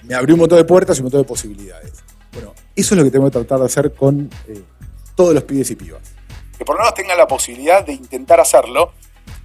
me 0.04 0.14
abrió 0.14 0.36
un 0.36 0.40
montón 0.40 0.58
de 0.58 0.64
puertas 0.64 0.96
y 0.96 1.00
un 1.00 1.06
montón 1.06 1.22
de 1.22 1.26
posibilidades. 1.26 1.92
Bueno, 2.32 2.54
eso 2.76 2.94
es 2.94 2.98
lo 2.98 3.04
que 3.04 3.10
tengo 3.10 3.24
que 3.24 3.32
tratar 3.32 3.58
de 3.58 3.66
hacer 3.66 3.94
con 3.94 4.30
eh, 4.46 4.62
todos 5.16 5.34
los 5.34 5.42
pibes 5.42 5.68
y 5.72 5.76
pibas. 5.76 6.02
Que 6.56 6.64
por 6.64 6.76
lo 6.76 6.82
menos 6.82 6.94
tengan 6.94 7.18
la 7.18 7.26
posibilidad 7.26 7.84
de 7.84 7.94
intentar 7.94 8.38
hacerlo, 8.38 8.92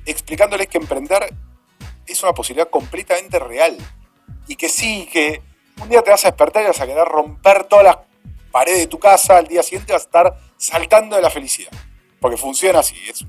explicándoles 0.06 0.68
que 0.68 0.78
emprender 0.78 1.34
es 2.06 2.22
una 2.22 2.34
posibilidad 2.34 2.70
completamente 2.70 3.40
real. 3.40 3.76
Y 4.48 4.58
que 4.58 4.70
sí, 4.70 5.10
que 5.12 5.42
un 5.82 5.90
día 5.90 6.04
te 6.04 6.12
vas 6.12 6.24
a 6.26 6.28
despertar 6.28 6.64
y 6.64 6.68
vas 6.68 6.82
a 6.82 6.86
querer 6.86 7.08
romper 7.08 7.64
todas 7.64 7.86
las 7.86 7.98
paredes 8.52 8.82
de 8.82 8.88
tu 8.88 9.00
casa, 9.00 9.38
al 9.38 9.48
día 9.48 9.64
siguiente 9.64 9.92
vas 9.92 10.04
a 10.04 10.06
estar 10.06 10.38
saltando 10.58 11.16
de 11.16 11.24
la 11.24 11.32
felicidad 11.32 11.72
porque 12.26 12.38
funciona 12.38 12.80
así, 12.80 12.96
es, 13.08 13.24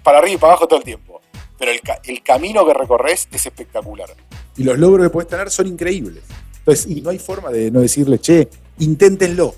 para 0.00 0.18
arriba 0.18 0.34
y 0.34 0.38
para 0.38 0.52
abajo 0.52 0.68
todo 0.68 0.78
el 0.78 0.84
tiempo. 0.84 1.20
Pero 1.58 1.72
el, 1.72 2.22
camino 2.22 2.64
que 2.64 2.72
recorres 2.72 3.26
es 3.32 3.46
espectacular. 3.46 4.10
Y 4.56 4.62
los 4.62 4.78
logros 4.78 5.08
que 5.08 5.10
puedes 5.10 5.28
tener 5.28 5.50
son 5.50 5.66
increíbles. 5.66 6.22
Entonces, 6.58 6.86
y 6.86 7.00
no 7.00 7.10
hay 7.10 7.18
forma 7.18 7.50
de 7.50 7.68
no 7.72 7.80
decirle, 7.80 8.20
che, 8.20 8.48
inténtenlo. 8.78 9.56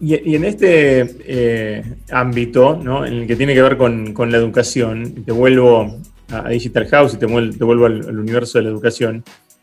Y, 0.00 0.34
en 0.34 0.44
este 0.44 1.18
eh, 1.24 1.84
ámbito, 2.10 2.74
¿no? 2.74 3.06
en 3.06 3.12
el 3.12 3.26
que 3.28 3.36
tiene 3.36 3.54
que 3.54 3.62
ver 3.62 3.76
con, 3.76 4.12
la 4.28 4.36
educación, 4.36 5.24
te 5.24 5.30
vuelvo 5.30 6.00
a 6.32 6.48
Digital 6.48 6.88
House 6.88 7.14
y 7.14 7.18
te 7.18 7.26
vuelvo, 7.26 7.86
al, 7.86 8.18
universo 8.18 8.58
de 8.58 8.64
la 8.64 8.70
educación, 8.70 9.22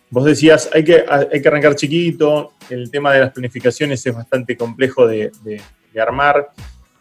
vos 0.10 0.24
decías, 0.24 0.70
hay 0.74 0.86
que, 0.86 1.04
hay 1.10 1.42
que 1.42 1.48
arrancar 1.50 1.76
chiquito, 1.76 2.54
el 2.70 2.90
tema 2.90 3.12
de 3.12 3.20
las 3.20 3.34
planificaciones 3.34 4.06
es 4.06 4.16
bastante 4.16 4.56
complejo 4.56 5.06
de 5.06 5.32
armar. 6.02 6.50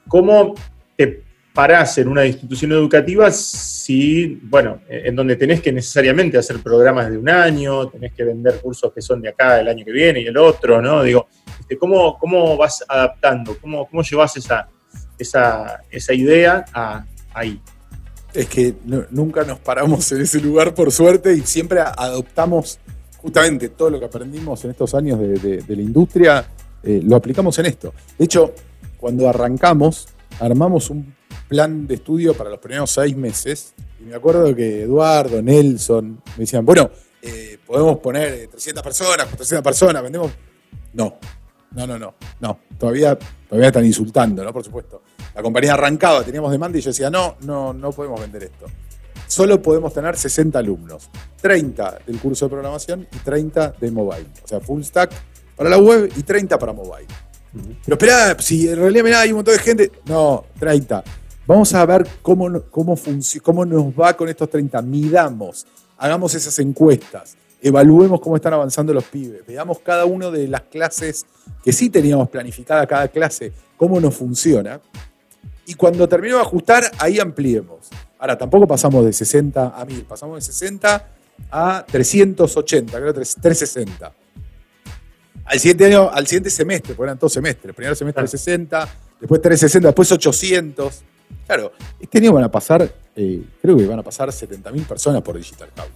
¿Cómo 0.09 0.55
te 0.97 1.23
parás 1.55 1.99
en 1.99 2.09
una 2.09 2.27
institución 2.27 2.73
educativa 2.73 3.31
si, 3.31 4.41
bueno, 4.43 4.81
en 4.89 5.15
donde 5.15 5.37
tenés 5.37 5.61
que 5.61 5.73
necesariamente 5.73 6.37
hacer 6.37 6.59
programas 6.59 7.09
de 7.11 7.17
un 7.17 7.29
año, 7.29 7.89
tenés 7.89 8.13
que 8.13 8.25
vender 8.25 8.61
cursos 8.61 8.93
que 8.93 9.01
son 9.01 9.23
de 9.23 9.29
acá 9.29 9.61
el 9.61 9.69
año 9.69 9.85
que 9.85 9.93
viene 9.93 10.21
y 10.21 10.27
el 10.27 10.37
otro, 10.37 10.83
¿no? 10.83 11.05
Digo, 11.05 11.29
este, 11.61 11.79
¿cómo, 11.79 12.19
cómo 12.19 12.57
vas 12.57 12.85
adaptando? 12.89 13.57
¿Cómo, 13.61 13.89
cómo 13.89 14.03
llevas 14.03 14.37
esa, 14.37 14.69
esa, 15.17 16.13
idea 16.13 16.65
a, 16.75 17.05
ahí? 17.33 17.61
Es 18.35 18.49
que 18.49 18.75
nunca 19.11 19.45
nos 19.45 19.61
paramos 19.61 20.11
en 20.11 20.23
ese 20.23 20.41
lugar, 20.41 20.75
por 20.75 20.91
suerte, 20.91 21.35
y 21.35 21.43
siempre 21.43 21.81
adoptamos 21.81 22.81
justamente 23.19 23.69
todo 23.69 23.91
lo 23.91 24.01
que 24.01 24.07
aprendimos 24.07 24.65
en 24.65 24.73
estos 24.73 24.93
años 24.95 25.21
de, 25.21 25.65
la 25.69 25.83
industria, 25.83 26.45
eh, 26.83 27.01
lo 27.03 27.15
aplicamos 27.15 27.57
en 27.61 27.67
esto. 27.67 27.95
De 28.19 28.25
hecho, 28.25 28.53
cuando 29.05 29.29
arrancamos, 29.29 30.09
armamos 30.41 30.89
un 30.89 31.15
plan 31.47 31.87
de 31.87 31.97
estudio 31.97 32.33
para 32.33 32.49
los 32.49 32.59
primeros 32.59 32.91
seis 32.91 33.15
meses. 33.15 33.75
Y 34.01 34.05
me 34.05 34.15
acuerdo 34.15 34.57
que 34.57 34.85
Eduardo, 34.85 35.43
Nelson, 35.43 36.23
me 36.25 36.39
decían, 36.39 36.65
bueno, 36.65 36.91
eh, 37.21 37.59
podemos 37.67 37.99
poner 37.99 38.49
300 38.49 38.83
personas, 38.83 39.27
400 39.27 39.63
personas, 39.63 40.03
vendemos. 40.03 40.33
No, 40.95 41.19
no, 41.73 41.87
no, 41.87 41.99
no, 41.99 42.15
no. 42.41 42.61
Todavía, 42.79 43.19
todavía 43.47 43.67
están 43.67 43.85
insultando, 43.85 44.43
¿no? 44.43 44.55
Por 44.55 44.65
supuesto. 44.65 45.03
La 45.35 45.43
compañía 45.43 45.75
arrancaba, 45.75 46.23
teníamos 46.25 46.51
demanda 46.51 46.79
y 46.79 46.81
yo 46.81 46.89
decía, 46.89 47.11
no, 47.11 47.37
no, 47.43 47.75
no 47.75 47.93
podemos 47.93 48.19
vender 48.19 48.45
esto. 48.45 48.65
Solo 49.27 49.61
podemos 49.61 49.93
tener 49.93 50.17
60 50.17 50.59
alumnos, 50.59 51.11
30 51.43 51.99
del 52.07 52.19
curso 52.21 52.47
de 52.47 52.53
programación 52.53 53.07
y 53.15 53.19
30 53.19 53.75
de 53.79 53.91
mobile. 53.91 54.29
O 54.43 54.49
sea, 54.49 54.61
full 54.61 54.81
stack 54.81 55.13
para 55.55 55.69
la 55.69 55.77
web 55.77 56.11
y 56.17 56.23
30 56.23 56.59
para 56.59 56.73
mobile. 56.73 57.07
Pero 57.85 57.95
espera, 57.95 58.37
si 58.41 58.69
en 58.69 58.77
realidad 58.77 59.05
mirá, 59.05 59.21
hay 59.21 59.31
un 59.31 59.37
montón 59.37 59.55
de 59.55 59.61
gente. 59.61 59.93
No, 60.07 60.45
30. 60.59 61.05
Vamos 61.47 61.75
a 61.75 61.85
ver 61.85 62.07
cómo, 62.23 62.63
cómo, 62.71 62.99
cómo 63.43 63.67
nos 63.67 63.85
va 63.93 64.17
con 64.17 64.29
estos 64.29 64.49
30. 64.49 64.81
Midamos, 64.83 65.67
hagamos 65.99 66.35
esas 66.35 66.59
encuestas, 66.59 67.37
evaluemos 67.61 68.21
cómo 68.21 68.37
están 68.37 68.55
avanzando 68.55 68.95
los 68.95 69.05
pibes, 69.05 69.47
veamos 69.47 69.79
cada 69.81 70.07
una 70.07 70.31
de 70.31 70.49
las 70.49 70.63
clases 70.63 71.27
que 71.63 71.73
sí 71.73 71.91
teníamos 71.91 72.31
planificada 72.31 72.87
cada 72.87 73.09
clase, 73.09 73.53
cómo 73.77 74.01
nos 74.01 74.15
funciona. 74.15 74.81
Y 75.67 75.75
cuando 75.75 76.09
terminemos 76.09 76.43
de 76.43 76.47
ajustar, 76.47 76.91
ahí 76.99 77.21
ampliemos. 77.21 77.89
Ahora, 78.19 78.39
tampoco 78.39 78.67
pasamos 78.67 79.05
de 79.05 79.13
60 79.13 79.75
a 79.79 79.85
1000, 79.85 80.05
pasamos 80.05 80.37
de 80.37 80.53
60 80.53 81.09
a 81.51 81.85
380, 81.87 82.99
creo 82.99 83.13
360 83.15 84.24
al 85.45 85.61
siguiente 85.61 85.87
año, 85.87 86.11
al 86.11 86.27
siguiente 86.27 86.51
semestre, 86.51 86.95
porque 86.95 87.09
eran 87.09 87.19
dos 87.19 87.33
semestres. 87.33 87.75
Primer 87.75 87.95
semestre 87.97 88.27
60, 88.27 88.89
después 89.21 89.41
360, 89.43 89.89
después 89.89 90.11
800. 90.13 91.03
Claro, 91.47 91.73
este 92.01 92.19
año 92.19 92.33
van 92.33 92.45
a 92.45 92.51
pasar, 92.51 92.95
eh, 93.15 93.43
creo 93.61 93.77
que 93.77 93.87
van 93.87 93.99
a 93.99 94.03
pasar 94.03 94.31
70.000 94.31 94.87
personas 94.87 95.23
por 95.23 95.37
Digital 95.37 95.69
House, 95.77 95.91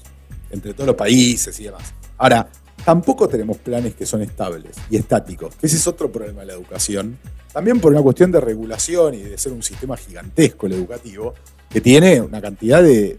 entre 0.50 0.74
todos 0.74 0.86
los 0.86 0.96
países 0.96 1.58
y 1.60 1.64
demás. 1.64 1.94
Ahora, 2.18 2.48
tampoco 2.84 3.28
tenemos 3.28 3.56
planes 3.58 3.94
que 3.94 4.04
son 4.04 4.22
estables 4.22 4.76
y 4.90 4.96
estáticos, 4.96 5.54
que 5.56 5.66
ese 5.66 5.76
es 5.76 5.86
otro 5.86 6.12
problema 6.12 6.40
de 6.40 6.46
la 6.46 6.52
educación. 6.52 7.18
También 7.52 7.80
por 7.80 7.92
una 7.92 8.02
cuestión 8.02 8.30
de 8.30 8.40
regulación 8.40 9.14
y 9.14 9.22
de 9.22 9.38
ser 9.38 9.52
un 9.52 9.62
sistema 9.62 9.96
gigantesco 9.96 10.66
el 10.66 10.74
educativo, 10.74 11.34
que 11.70 11.80
tiene 11.80 12.20
una 12.20 12.40
cantidad 12.40 12.82
de. 12.82 13.16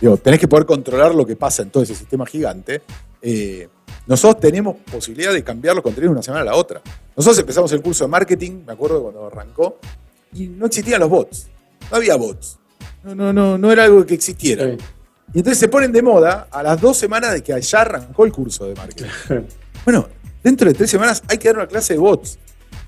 Digo, 0.00 0.16
tenés 0.16 0.40
que 0.40 0.48
poder 0.48 0.66
controlar 0.66 1.14
lo 1.14 1.26
que 1.26 1.36
pasa 1.36 1.62
en 1.62 1.70
todo 1.70 1.82
ese 1.82 1.94
sistema 1.94 2.26
gigante. 2.26 2.82
Eh, 3.22 3.68
nosotros 4.06 4.40
tenemos 4.40 4.76
posibilidad 4.90 5.32
de 5.32 5.44
cambiar 5.44 5.74
los 5.74 5.82
contenidos 5.82 6.10
de 6.10 6.14
una 6.14 6.22
semana 6.22 6.42
a 6.42 6.44
la 6.44 6.54
otra. 6.54 6.80
Nosotros 7.16 7.38
empezamos 7.38 7.70
el 7.72 7.82
curso 7.82 8.04
de 8.04 8.08
marketing, 8.08 8.62
me 8.66 8.72
acuerdo 8.72 9.02
cuando 9.02 9.26
arrancó, 9.26 9.78
y 10.32 10.48
no 10.48 10.66
existían 10.66 11.00
los 11.00 11.08
bots. 11.08 11.48
No 11.90 11.96
había 11.96 12.16
bots. 12.16 12.58
No, 13.04 13.14
no, 13.14 13.32
no, 13.32 13.58
no 13.58 13.72
era 13.72 13.84
algo 13.84 14.04
que 14.04 14.14
existiera. 14.14 14.64
Y 15.32 15.38
entonces 15.38 15.58
se 15.58 15.68
ponen 15.68 15.92
de 15.92 16.02
moda 16.02 16.48
a 16.50 16.62
las 16.62 16.80
dos 16.80 16.96
semanas 16.96 17.32
de 17.32 17.42
que 17.42 17.60
ya 17.60 17.80
arrancó 17.80 18.24
el 18.24 18.32
curso 18.32 18.66
de 18.66 18.74
marketing. 18.74 19.10
bueno, 19.84 20.08
dentro 20.42 20.68
de 20.68 20.74
tres 20.74 20.90
semanas 20.90 21.22
hay 21.28 21.38
que 21.38 21.48
dar 21.48 21.58
una 21.58 21.66
clase 21.66 21.94
de 21.94 21.98
bots. 21.98 22.38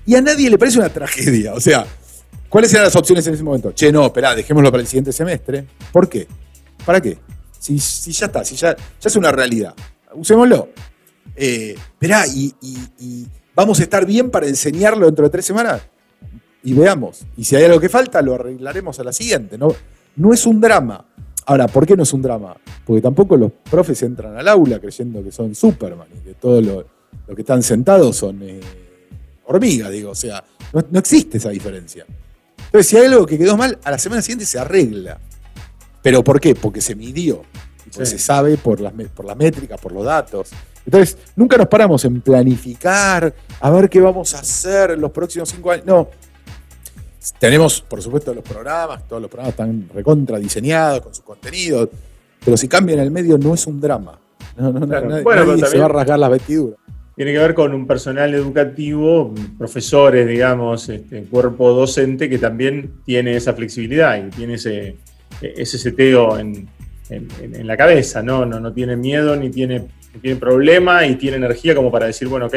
Y 0.05 0.15
a 0.15 0.21
nadie 0.21 0.49
le 0.49 0.57
parece 0.57 0.79
una 0.79 0.89
tragedia. 0.89 1.53
O 1.53 1.61
sea, 1.61 1.85
¿cuáles 2.49 2.73
eran 2.73 2.85
las 2.85 2.95
opciones 2.95 3.25
en 3.27 3.35
ese 3.35 3.43
momento? 3.43 3.71
Che, 3.71 3.91
no, 3.91 4.07
espera, 4.07 4.35
dejémoslo 4.35 4.71
para 4.71 4.81
el 4.81 4.87
siguiente 4.87 5.13
semestre. 5.13 5.65
¿Por 5.91 6.09
qué? 6.09 6.27
¿Para 6.85 6.99
qué? 6.99 7.17
Si, 7.57 7.79
si 7.79 8.11
ya 8.11 8.25
está, 8.25 8.43
si 8.43 8.55
ya, 8.55 8.75
ya 8.75 9.07
es 9.07 9.15
una 9.15 9.31
realidad. 9.31 9.73
Usémoslo 10.13 10.69
eh, 11.35 11.75
y, 12.35 13.27
vamos 13.55 13.79
a 13.79 13.83
estar 13.83 14.05
bien 14.05 14.29
para 14.31 14.47
enseñarlo 14.47 15.05
dentro 15.05 15.25
de 15.25 15.29
tres 15.29 15.45
semanas. 15.45 15.81
Y 16.63 16.73
veamos. 16.73 17.25
Y 17.35 17.43
si 17.43 17.55
hay 17.55 17.65
algo 17.65 17.79
que 17.79 17.89
falta, 17.89 18.21
lo 18.21 18.35
arreglaremos 18.35 18.99
a 18.99 19.03
la 19.03 19.11
siguiente. 19.11 19.57
No, 19.57 19.75
no 20.15 20.33
es 20.33 20.45
un 20.45 20.61
drama. 20.61 21.05
Ahora, 21.45 21.67
¿por 21.67 21.85
qué 21.85 21.97
no 21.97 22.03
es 22.03 22.13
un 22.13 22.21
drama? 22.21 22.55
Porque 22.85 23.01
tampoco 23.01 23.35
los 23.35 23.51
profes 23.69 24.01
entran 24.03 24.37
al 24.37 24.47
aula 24.47 24.79
creyendo 24.79 25.21
que 25.21 25.31
son 25.31 25.53
Superman 25.55 26.07
y 26.15 26.19
que 26.25 26.33
todos 26.35 26.63
los 26.63 26.85
que 27.35 27.41
están 27.41 27.61
sentados 27.63 28.15
son 28.15 28.41
eh, 28.43 28.61
hormigas, 29.45 29.91
digo. 29.91 30.11
O 30.11 30.15
sea, 30.15 30.43
no, 30.71 30.83
no 30.89 30.99
existe 30.99 31.37
esa 31.37 31.49
diferencia. 31.49 32.05
Entonces, 32.65 32.87
si 32.89 32.97
hay 32.97 33.07
algo 33.07 33.25
que 33.25 33.37
quedó 33.37 33.57
mal, 33.57 33.77
a 33.83 33.91
la 33.91 33.97
semana 33.97 34.21
siguiente 34.21 34.45
se 34.45 34.57
arregla. 34.57 35.19
¿Pero 36.01 36.23
por 36.23 36.39
qué? 36.39 36.55
Porque 36.55 36.81
se 36.81 36.95
midió. 36.95 37.43
Porque 37.91 38.05
Sí. 38.05 38.13
se 38.13 38.19
sabe 38.19 38.57
por 38.57 38.79
las, 38.81 38.93
por 39.13 39.25
las 39.25 39.37
métricas, 39.37 39.79
por 39.79 39.91
los 39.91 40.05
datos. 40.05 40.49
Entonces, 40.85 41.17
nunca 41.35 41.57
nos 41.57 41.67
paramos 41.67 42.03
en 42.05 42.19
planificar, 42.21 43.33
a 43.61 43.69
ver 43.71 43.89
qué 43.89 44.01
vamos 44.01 44.33
a 44.35 44.39
hacer 44.39 44.91
en 44.91 45.01
los 45.01 45.11
próximos 45.11 45.49
cinco 45.49 45.71
años. 45.71 45.85
No. 45.85 46.09
Tenemos, 47.39 47.79
por 47.81 48.01
supuesto, 48.01 48.33
los 48.33 48.43
programas, 48.43 49.07
todos 49.07 49.21
los 49.21 49.31
programas 49.31 49.53
están 49.53 49.89
recontra 49.93 50.37
diseñados 50.39 50.99
con 51.01 51.13
sus 51.15 51.23
contenidos, 51.23 51.87
pero 52.43 52.57
si 52.57 52.67
cambian 52.67 52.99
el 52.99 53.11
medio 53.11 53.37
no 53.37 53.53
es 53.53 53.65
un 53.65 53.79
drama. 53.79 54.19
No, 54.57 54.71
no, 54.73 54.85
Claro. 54.87 55.09
nadie, 55.09 55.23
Bueno, 55.23 55.45
nadie 55.45 55.65
se 55.65 55.77
va 55.77 55.85
a 55.85 55.89
rasgar 55.89 56.19
las 56.19 56.29
vestiduras. 56.29 56.77
Tiene 57.15 57.31
que 57.31 57.37
ver 57.39 57.53
con 57.53 57.73
un 57.73 57.87
personal 57.87 58.33
educativo, 58.33 59.33
profesores, 59.57 60.27
digamos, 60.27 60.89
este, 60.89 61.23
cuerpo 61.25 61.71
docente 61.71 62.27
que 62.29 62.39
también 62.39 62.95
tiene 63.05 63.35
esa 63.37 63.53
flexibilidad 63.53 64.17
y 64.17 64.29
tiene 64.29 64.55
ese, 64.55 64.97
ese 65.41 65.77
seteo 65.77 66.37
en, 66.39 66.67
en- 67.09 67.27
en- 67.41 67.55
en 67.55 67.67
la 67.67 67.77
cabeza, 67.77 68.21
¿no? 68.21 68.45
No, 68.45 68.59
no 68.59 68.73
tiene 68.73 68.97
miedo 68.97 69.35
ni 69.35 69.49
tiene, 69.49 69.87
ni 70.13 70.19
tiene 70.19 70.39
problema 70.39 71.05
y 71.05 71.15
tiene 71.15 71.37
energía 71.37 71.75
como 71.75 71.91
para 71.91 72.07
decir, 72.07 72.27
bueno, 72.27 72.47
ok, 72.47 72.55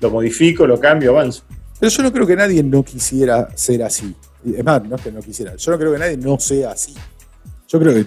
lo 0.00 0.10
modifico, 0.10 0.66
lo 0.66 0.78
cambio, 0.78 1.10
avanzo. 1.10 1.44
Pero 1.78 1.90
yo 1.90 2.02
no 2.02 2.12
creo 2.12 2.26
que 2.26 2.36
nadie 2.36 2.62
no 2.62 2.82
quisiera 2.82 3.48
ser 3.56 3.82
así. 3.82 4.14
Es 4.44 4.64
más, 4.64 4.82
no 4.84 4.96
es 4.96 5.02
que 5.02 5.12
no 5.12 5.20
quisiera. 5.20 5.56
Yo 5.56 5.70
no 5.70 5.78
creo 5.78 5.92
que 5.92 5.98
nadie 5.98 6.16
no 6.16 6.38
sea 6.38 6.72
así. 6.72 6.94
Yo 7.68 7.78
creo 7.78 7.94
que 7.94 8.06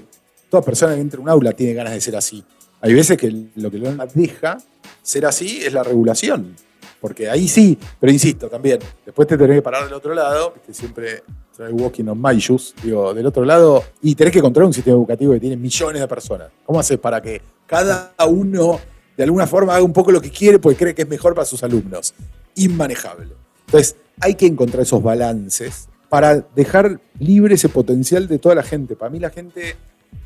toda 0.49 0.63
persona 0.63 0.95
que 0.95 1.01
entra 1.01 1.19
a 1.19 1.23
un 1.23 1.29
aula 1.29 1.53
tiene 1.53 1.73
ganas 1.73 1.93
de 1.93 2.01
ser 2.01 2.15
así. 2.15 2.43
Hay 2.81 2.93
veces 2.93 3.17
que 3.17 3.31
lo 3.55 3.71
que 3.71 3.77
lo 3.77 3.91
deja 4.13 4.57
ser 5.01 5.25
así 5.25 5.63
es 5.63 5.73
la 5.73 5.83
regulación. 5.83 6.55
Porque 6.99 7.29
ahí 7.29 7.47
sí, 7.47 7.77
pero 7.99 8.13
insisto 8.13 8.47
también, 8.47 8.79
después 9.05 9.27
te 9.27 9.37
tenés 9.37 9.57
que 9.57 9.61
parar 9.61 9.83
del 9.83 9.93
otro 9.93 10.13
lado, 10.13 10.53
que 10.65 10.73
siempre 10.73 11.23
trae 11.55 11.71
walking 11.71 12.05
on 12.05 12.21
my 12.21 12.37
shoes, 12.37 12.73
digo, 12.81 13.13
del 13.13 13.25
otro 13.25 13.43
lado, 13.43 13.83
y 14.01 14.15
tenés 14.15 14.31
que 14.33 14.41
controlar 14.41 14.67
un 14.67 14.73
sistema 14.73 14.95
educativo 14.95 15.33
que 15.33 15.39
tiene 15.41 15.57
millones 15.57 16.01
de 16.01 16.07
personas. 16.07 16.49
¿Cómo 16.65 16.79
haces 16.79 16.97
para 16.99 17.21
que 17.21 17.41
cada 17.67 18.13
uno 18.27 18.79
de 19.17 19.23
alguna 19.23 19.47
forma 19.47 19.75
haga 19.75 19.83
un 19.83 19.93
poco 19.93 20.11
lo 20.11 20.21
que 20.21 20.29
quiere 20.31 20.59
porque 20.59 20.77
cree 20.77 20.95
que 20.95 21.03
es 21.03 21.09
mejor 21.09 21.35
para 21.35 21.45
sus 21.45 21.63
alumnos? 21.63 22.13
Inmanejable. 22.55 23.29
Entonces, 23.65 23.95
hay 24.19 24.35
que 24.35 24.45
encontrar 24.45 24.83
esos 24.83 25.01
balances 25.01 25.87
para 26.09 26.35
dejar 26.55 26.99
libre 27.19 27.55
ese 27.55 27.69
potencial 27.69 28.27
de 28.27 28.37
toda 28.39 28.55
la 28.55 28.63
gente. 28.63 28.95
Para 28.95 29.09
mí 29.09 29.19
la 29.19 29.29
gente 29.31 29.75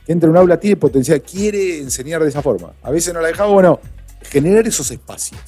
que 0.05 0.11
entra 0.11 0.27
en 0.27 0.31
un 0.31 0.37
aula 0.37 0.59
tiene 0.59 0.75
potencial, 0.75 1.21
quiere 1.21 1.79
enseñar 1.79 2.21
de 2.21 2.29
esa 2.29 2.41
forma. 2.41 2.73
A 2.81 2.91
veces 2.91 3.13
no 3.13 3.21
la 3.21 3.27
dejamos, 3.29 3.53
bueno, 3.53 3.79
generar 4.23 4.67
esos 4.67 4.91
espacios. 4.91 5.39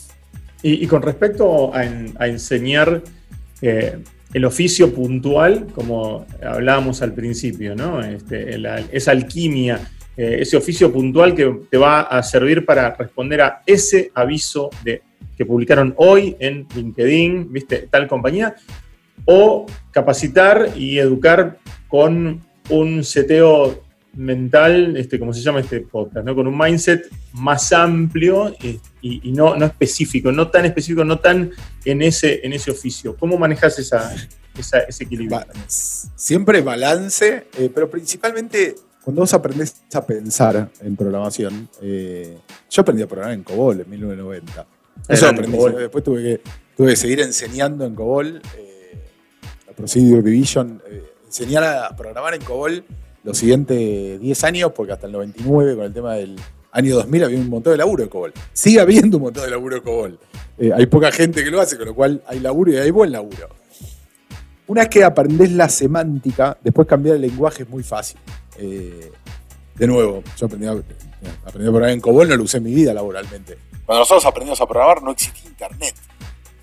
Y, 0.62 0.86
con 0.88 1.02
respecto 1.02 1.73
a, 1.73 1.86
en- 1.86 2.13
a 2.19 2.28
enseñar 2.28 3.02
eh, 3.62 4.04
el 4.34 4.45
oficio 4.45 4.93
puntual, 4.93 5.67
como 5.73 6.25
hablábamos 6.45 7.02
al 7.02 7.13
principio, 7.13 7.75
¿no? 7.75 8.02
Este, 8.02 8.58
esa 8.91 9.12
alquimia, 9.12 9.80
eh, 10.20 10.38
ese 10.42 10.58
oficio 10.58 10.92
puntual 10.92 11.34
que 11.34 11.46
te 11.72 11.78
va 11.78 12.02
a 12.02 12.22
servir 12.24 12.66
para 12.66 12.94
responder 12.96 13.40
a 13.42 13.62
ese 13.66 14.12
aviso 14.14 14.70
de, 14.84 15.02
que 15.38 15.46
publicaron 15.46 15.94
hoy 15.98 16.36
en 16.40 16.68
LinkedIn, 16.76 17.52
¿viste? 17.54 17.88
Tal 17.90 18.08
compañía, 18.08 18.54
o 19.26 19.66
capacitar 19.92 20.74
y 20.76 21.00
educar 21.00 21.58
con 21.88 22.42
un 22.70 23.04
seteo 23.04 23.84
mental, 24.14 24.98
este, 24.98 25.18
como 25.20 25.34
se 25.34 25.42
llama 25.42 25.60
este 25.62 25.80
podcast, 25.82 26.26
¿no? 26.26 26.36
con 26.36 26.48
un 26.48 26.58
mindset 26.58 27.08
más 27.34 27.72
amplio 27.72 28.54
eh, 28.62 28.78
y, 29.02 29.30
y 29.30 29.32
no, 29.32 29.56
no 29.56 29.66
específico, 29.66 30.32
no 30.32 30.50
tan 30.50 30.66
específico, 30.66 31.06
no 31.06 31.20
tan 31.20 31.52
en 31.86 32.02
ese, 32.02 32.42
en 32.44 32.52
ese 32.54 32.72
oficio. 32.72 33.16
¿Cómo 33.16 33.38
manejas 33.38 33.78
esa, 33.80 34.14
esa- 34.58 34.80
ese 34.80 35.04
equilibrio? 35.06 35.40
Siempre 36.16 36.62
balance, 36.62 37.46
eh, 37.58 37.70
pero 37.74 37.90
principalmente 37.90 38.76
cuando 39.10 39.22
vos 39.22 39.34
aprendés 39.34 39.82
a 39.95 40.06
pensar 40.06 40.69
en 40.82 40.95
programación, 40.95 41.67
eh, 41.82 42.38
yo 42.69 42.82
aprendí 42.84 43.02
a 43.02 43.08
programar 43.08 43.34
en 43.34 43.43
COBOL 43.43 43.82
en 43.82 43.89
1990. 43.89 44.67
Eso 45.08 45.28
aprendí. 45.28 45.58
COBOL. 45.58 45.76
Después 45.78 46.04
tuve 46.04 46.22
que, 46.22 46.41
tuve 46.78 46.89
que 46.91 46.95
seguir 46.95 47.19
enseñando 47.22 47.88
en 47.88 47.95
COBOL, 47.95 48.39
eh, 48.56 49.00
la 49.65 49.74
Procedure 49.74 50.22
Division, 50.22 50.80
eh, 50.88 51.12
enseñar 51.26 51.63
a 51.63 51.95
programar 51.95 52.36
en 52.36 52.43
COBOL 52.43 52.84
los 53.24 53.36
siguientes 53.36 54.22
10 54.22 54.43
años, 54.43 54.74
porque 54.76 54.93
hasta 54.93 55.08
el 55.08 55.13
99, 55.13 55.76
con 55.76 55.86
el 55.86 55.93
tema 55.93 56.13
del 56.13 56.36
año 56.72 56.93
2000, 56.93 57.24
había 57.24 57.39
un 57.39 57.50
montón 57.50 57.74
de 57.74 57.78
laburo 57.78 58.04
de 58.04 58.12
COBOL. 58.12 58.34
Sigue 58.54 58.80
habiendo 58.80 59.17
un 59.17 59.24
montón 59.24 59.43
de 59.43 59.50
laburo 59.50 59.78
de 59.78 59.82
COBOL. 59.82 60.19
Eh, 60.60 60.72
hay 60.72 60.86
poca 60.86 61.12
gente 61.12 61.43
que 61.43 61.50
lo 61.50 61.60
hace, 61.60 61.78
con 61.78 61.88
lo 61.88 61.95
cual 61.95 62.22
hay 62.28 62.41
laburo 62.41 62.72
y 62.72 62.78
hay 62.78 62.91
buen 62.91 63.12
laburo. 63.12 63.50
Una 64.67 64.82
vez 64.82 64.89
que 64.89 65.04
aprendés 65.04 65.52
la 65.52 65.67
semántica, 65.67 66.56
después 66.63 66.88
cambiar 66.88 67.15
el 67.15 67.24
lenguaje 67.24 67.63
es 67.63 67.69
muy 67.69 67.82
fácil. 67.82 68.19
Eh, 68.60 69.12
de 69.76 69.88
nuevo, 69.88 70.22
yo 70.38 70.45
aprendí 70.45 70.67
a, 70.67 70.72
aprendí 70.72 70.89
a 71.45 71.52
programar 71.72 71.89
en 71.91 72.02
COBOL, 72.02 72.28
no 72.28 72.36
lo 72.36 72.43
usé 72.43 72.58
en 72.58 72.63
mi 72.63 72.74
vida 72.74 72.93
laboralmente. 72.93 73.58
Cuando 73.86 74.02
nosotros 74.02 74.26
aprendimos 74.26 74.60
a 74.62 74.67
programar 74.67 75.02
no 75.02 75.12
existía 75.12 75.50
internet. 75.50 75.95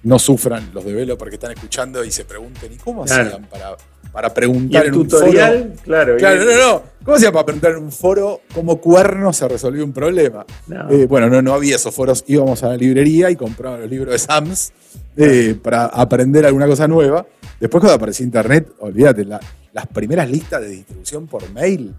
No 0.02 0.18
sufran 0.18 0.70
los 0.72 0.84
developers 0.84 1.30
que 1.30 1.34
están 1.36 1.50
escuchando 1.52 2.04
y 2.04 2.10
se 2.12 2.24
pregunten, 2.24 2.72
¿y 2.72 2.76
cómo 2.76 3.04
Claro. 3.04 3.22
hacían 3.28 3.44
para, 3.46 3.76
para 4.12 4.28
Y 4.28 4.30
preguntar 4.30 4.82
el 4.84 4.88
en 4.92 4.98
un 5.00 5.08
tutorial, 5.08 5.72
claro. 5.82 6.04
foro? 6.12 6.16
y- 6.16 6.20
Claro, 6.20 6.44
no, 6.44 6.72
no. 6.74 6.82
¿Cómo 7.04 7.16
hacían 7.16 7.32
para 7.32 7.44
preguntar 7.46 7.70
en 7.72 7.78
un 7.78 7.90
foro 7.92 8.40
cómo 8.54 8.80
cuerno 8.80 9.32
se 9.32 9.48
resolvió 9.48 9.82
un 9.84 9.92
problema? 9.92 10.44
no. 10.68 10.88
Eh, 10.90 11.06
bueno, 11.06 11.28
no, 11.28 11.42
no 11.42 11.54
había 11.54 11.74
esos 11.76 11.92
foros. 11.94 12.22
Íbamos 12.28 12.62
a 12.62 12.68
la 12.68 12.76
librería 12.76 13.30
y 13.30 13.36
comprábamos 13.36 13.80
los 13.82 13.90
libros 13.90 14.12
de 14.12 14.18
Sams 14.20 14.72
eh, 15.16 15.56
para 15.60 15.86
aprender 15.86 16.46
alguna 16.46 16.66
cosa 16.66 16.86
nueva. 16.86 17.26
Después, 17.60 17.80
cuando 17.80 17.94
apareció 17.94 18.24
Internet, 18.24 18.72
olvídate, 18.78 19.24
la- 19.24 19.40
las 19.72 19.86
primeras 19.86 20.30
listas 20.30 20.60
de 20.62 20.68
distribución 20.68 21.26
por 21.26 21.50
mail, 21.52 21.94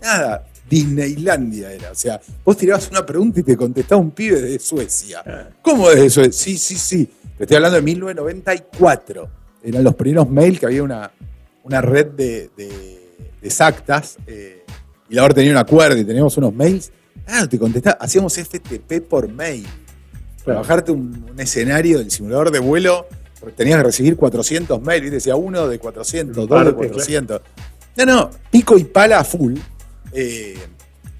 nada, 0.00 0.46
Disneylandia 0.68 1.72
era. 1.72 1.90
O 1.90 1.94
sea, 1.94 2.20
vos 2.44 2.56
tirabas 2.56 2.88
una 2.90 3.04
pregunta 3.06 3.40
y 3.40 3.42
te 3.42 3.56
contestaba 3.56 4.00
un 4.00 4.10
pibe 4.10 4.40
de 4.40 4.58
Suecia. 4.58 5.22
Ah. 5.26 5.48
¿Cómo 5.62 5.90
es 5.90 5.98
eso? 5.98 6.22
Sí, 6.30 6.56
sí, 6.58 6.76
sí. 6.76 7.08
Te 7.36 7.44
estoy 7.44 7.56
hablando 7.56 7.76
de 7.76 7.82
1994. 7.82 9.28
Eran 9.62 9.84
los 9.84 9.94
primeros 9.94 10.28
mails 10.30 10.60
que 10.60 10.66
había 10.66 10.82
una, 10.82 11.10
una 11.64 11.80
red 11.80 12.06
de, 12.06 12.50
de, 12.56 12.66
de 12.68 13.46
exactas. 13.48 14.16
eh, 14.26 14.64
y 15.10 15.14
la 15.14 15.24
hora 15.24 15.34
tenía 15.34 15.52
un 15.52 15.56
acuerdo 15.58 15.96
y 15.98 16.04
teníamos 16.04 16.36
unos 16.36 16.54
mails. 16.54 16.92
Ah, 17.26 17.46
te 17.48 17.58
contestaba. 17.58 17.96
Hacíamos 18.00 18.34
FTP 18.36 19.00
por 19.08 19.28
mail. 19.28 19.66
Para 20.44 20.60
bajarte 20.60 20.92
un, 20.92 21.26
un 21.30 21.40
escenario 21.40 21.98
del 21.98 22.10
simulador 22.10 22.50
de 22.50 22.58
vuelo, 22.58 23.06
tenías 23.56 23.78
que 23.78 23.84
recibir 23.84 24.16
400 24.16 24.80
mails. 24.82 25.10
Decía 25.10 25.36
uno 25.36 25.66
de 25.68 25.78
400, 25.78 26.34
dos 26.36 26.48
de 26.48 26.72
Parte, 26.72 26.72
400. 26.88 27.40
No, 27.96 28.06
no, 28.06 28.30
pico 28.50 28.78
y 28.78 28.84
pala 28.84 29.20
a 29.20 29.24
full. 29.24 29.56
eh, 30.12 30.56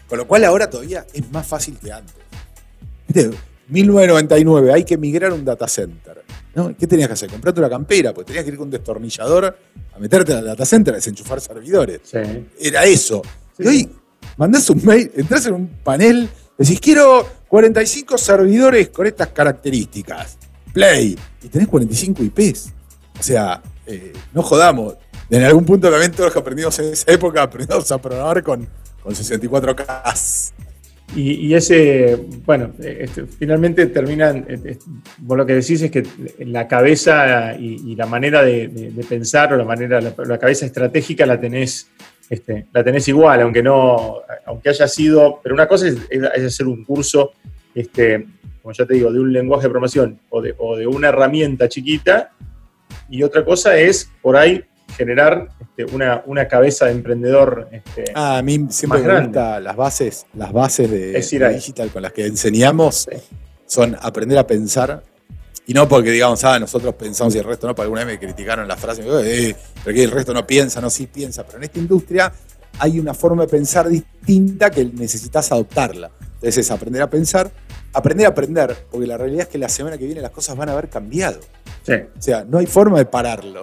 con 0.08 0.16
lo 0.18 0.26
cual 0.26 0.44
ahora 0.44 0.70
todavía 0.70 1.06
es 1.12 1.30
más 1.30 1.46
fácil 1.46 1.76
que 1.78 1.92
antes. 1.92 2.14
¿Viste? 3.06 3.30
1999, 3.68 4.72
hay 4.72 4.84
que 4.84 4.96
migrar 4.96 5.32
un 5.32 5.44
data 5.44 5.68
center. 5.68 6.22
¿no? 6.54 6.74
¿Qué 6.76 6.86
tenías 6.86 7.08
que 7.08 7.14
hacer? 7.14 7.30
Comprarte 7.30 7.60
una 7.60 7.68
campera, 7.68 8.14
porque 8.14 8.28
tenías 8.28 8.44
que 8.44 8.50
ir 8.50 8.56
con 8.56 8.68
un 8.68 8.70
destornillador 8.70 9.56
a 9.94 9.98
meterte 9.98 10.32
al 10.32 10.44
data 10.46 10.64
center 10.64 10.94
a 10.94 10.96
desenchufar 10.96 11.40
servidores. 11.40 12.00
Sí. 12.04 12.18
Era 12.58 12.84
eso. 12.84 13.22
Sí. 13.56 13.64
Y 13.64 13.66
hoy 13.68 13.90
mandás 14.38 14.68
un 14.70 14.82
mail, 14.84 15.10
entras 15.14 15.44
en 15.46 15.54
un 15.54 15.68
panel, 15.84 16.28
decís, 16.56 16.80
quiero 16.80 17.28
45 17.48 18.16
servidores 18.18 18.88
con 18.88 19.06
estas 19.06 19.28
características. 19.28 20.38
Play. 20.72 21.18
Y 21.42 21.48
tenés 21.48 21.68
45 21.68 22.22
IPs. 22.24 22.72
O 23.18 23.22
sea, 23.22 23.62
eh, 23.86 24.12
no 24.32 24.42
jodamos. 24.42 24.96
En 25.30 25.42
algún 25.42 25.64
punto 25.64 25.90
también 25.90 26.12
todos 26.12 26.26
los 26.26 26.32
que 26.32 26.38
aprendimos 26.38 26.78
en 26.78 26.92
esa 26.92 27.12
época 27.12 27.42
aprendimos 27.42 27.90
a 27.92 27.98
programar 27.98 28.42
con, 28.42 28.66
con 29.02 29.14
64K. 29.14 30.52
Y, 31.16 31.54
ese, 31.54 32.16
bueno, 32.44 32.72
este, 32.78 33.24
finalmente 33.26 33.86
terminan, 33.86 34.44
eh, 34.46 34.78
vos 35.16 35.38
lo 35.38 35.46
que 35.46 35.54
decís 35.54 35.80
es 35.80 35.90
que 35.90 36.06
la 36.40 36.68
cabeza 36.68 37.54
y, 37.54 37.96
la 37.96 38.04
manera 38.04 38.42
de, 38.42 38.92
pensar 39.08 39.54
o 39.54 39.56
la 39.56 39.64
manera, 39.64 40.02
la, 40.02 40.38
cabeza 40.38 40.66
estratégica 40.66 41.24
la 41.24 41.40
tenés, 41.40 41.88
este, 42.28 42.66
la 42.72 42.84
tenés 42.84 43.08
igual, 43.08 43.40
aunque 43.40 43.62
no, 43.62 44.18
aunque 44.44 44.68
haya 44.68 44.86
sido, 44.86 45.40
pero 45.42 45.54
una 45.54 45.66
cosa 45.66 45.88
es- 45.88 45.96
es 46.10 46.44
hacer 46.44 46.66
un 46.66 46.84
curso, 46.84 47.32
este, 47.74 48.26
como 48.68 48.76
ya 48.76 48.84
te 48.84 48.92
digo, 48.92 49.10
de 49.10 49.18
un 49.18 49.32
lenguaje 49.32 49.62
de 49.62 49.70
programación 49.70 50.20
o 50.28 50.42
de, 50.42 50.54
o 50.58 50.76
de 50.76 50.86
una 50.86 51.08
herramienta 51.08 51.70
chiquita, 51.70 52.32
y 53.08 53.22
otra 53.22 53.42
cosa 53.42 53.78
es 53.78 54.10
por 54.20 54.36
ahí 54.36 54.62
generar 54.94 55.48
este, 55.58 55.86
una, 55.94 56.22
una 56.26 56.46
cabeza 56.46 56.84
de 56.84 56.92
emprendedor. 56.92 57.70
Este, 57.72 58.04
Ah, 58.14 58.36
a 58.36 58.42
mí 58.42 58.66
siempre 58.68 59.00
me 59.00 59.22
gusta 59.22 59.58
las 59.58 59.74
bases, 59.74 60.26
las 60.34 60.52
bases 60.52 60.90
de, 60.90 61.50
digital 61.54 61.88
con 61.88 62.02
las 62.02 62.12
que 62.12 62.26
enseñamos 62.26 63.06
Sí. 63.10 63.16
son 63.64 63.96
aprender 64.02 64.36
a 64.36 64.46
pensar. 64.46 65.02
Y 65.66 65.72
no 65.72 65.88
porque 65.88 66.10
digamos, 66.10 66.44
ah, 66.44 66.58
nosotros 66.58 66.94
pensamos 66.94 67.34
y 67.36 67.38
el 67.38 67.44
resto 67.44 67.68
no, 67.68 67.74
porque 67.74 67.84
alguna 67.84 68.04
vez 68.04 68.20
me 68.20 68.26
criticaron 68.26 68.68
la 68.68 68.76
frase, 68.76 69.02
eh, 69.02 69.56
pero 69.82 69.94
que 69.96 70.04
el 70.04 70.10
resto 70.10 70.34
no 70.34 70.46
piensa, 70.46 70.82
no, 70.82 70.90
sí 70.90 71.06
piensa. 71.06 71.46
Pero 71.46 71.56
en 71.56 71.64
esta 71.64 71.78
industria 71.78 72.30
hay 72.80 73.00
una 73.00 73.14
forma 73.14 73.44
de 73.44 73.48
pensar 73.48 73.88
distinta 73.88 74.70
que 74.70 74.84
necesitas 74.84 75.50
adoptarla. 75.52 76.10
Entonces 76.20 76.58
es 76.58 76.70
aprender 76.70 77.00
a 77.00 77.08
pensar, 77.08 77.50
aprender 77.92 78.26
a 78.26 78.30
aprender, 78.30 78.86
porque 78.90 79.06
la 79.06 79.16
realidad 79.16 79.42
es 79.42 79.48
que 79.48 79.58
la 79.58 79.68
semana 79.68 79.98
que 79.98 80.06
viene 80.06 80.20
las 80.20 80.30
cosas 80.30 80.56
van 80.56 80.68
a 80.68 80.72
haber 80.72 80.88
cambiado. 80.88 81.40
O 81.88 82.20
sea, 82.22 82.44
no 82.44 82.58
hay 82.58 82.66
forma 82.66 82.98
de 82.98 83.06
pararlo. 83.06 83.62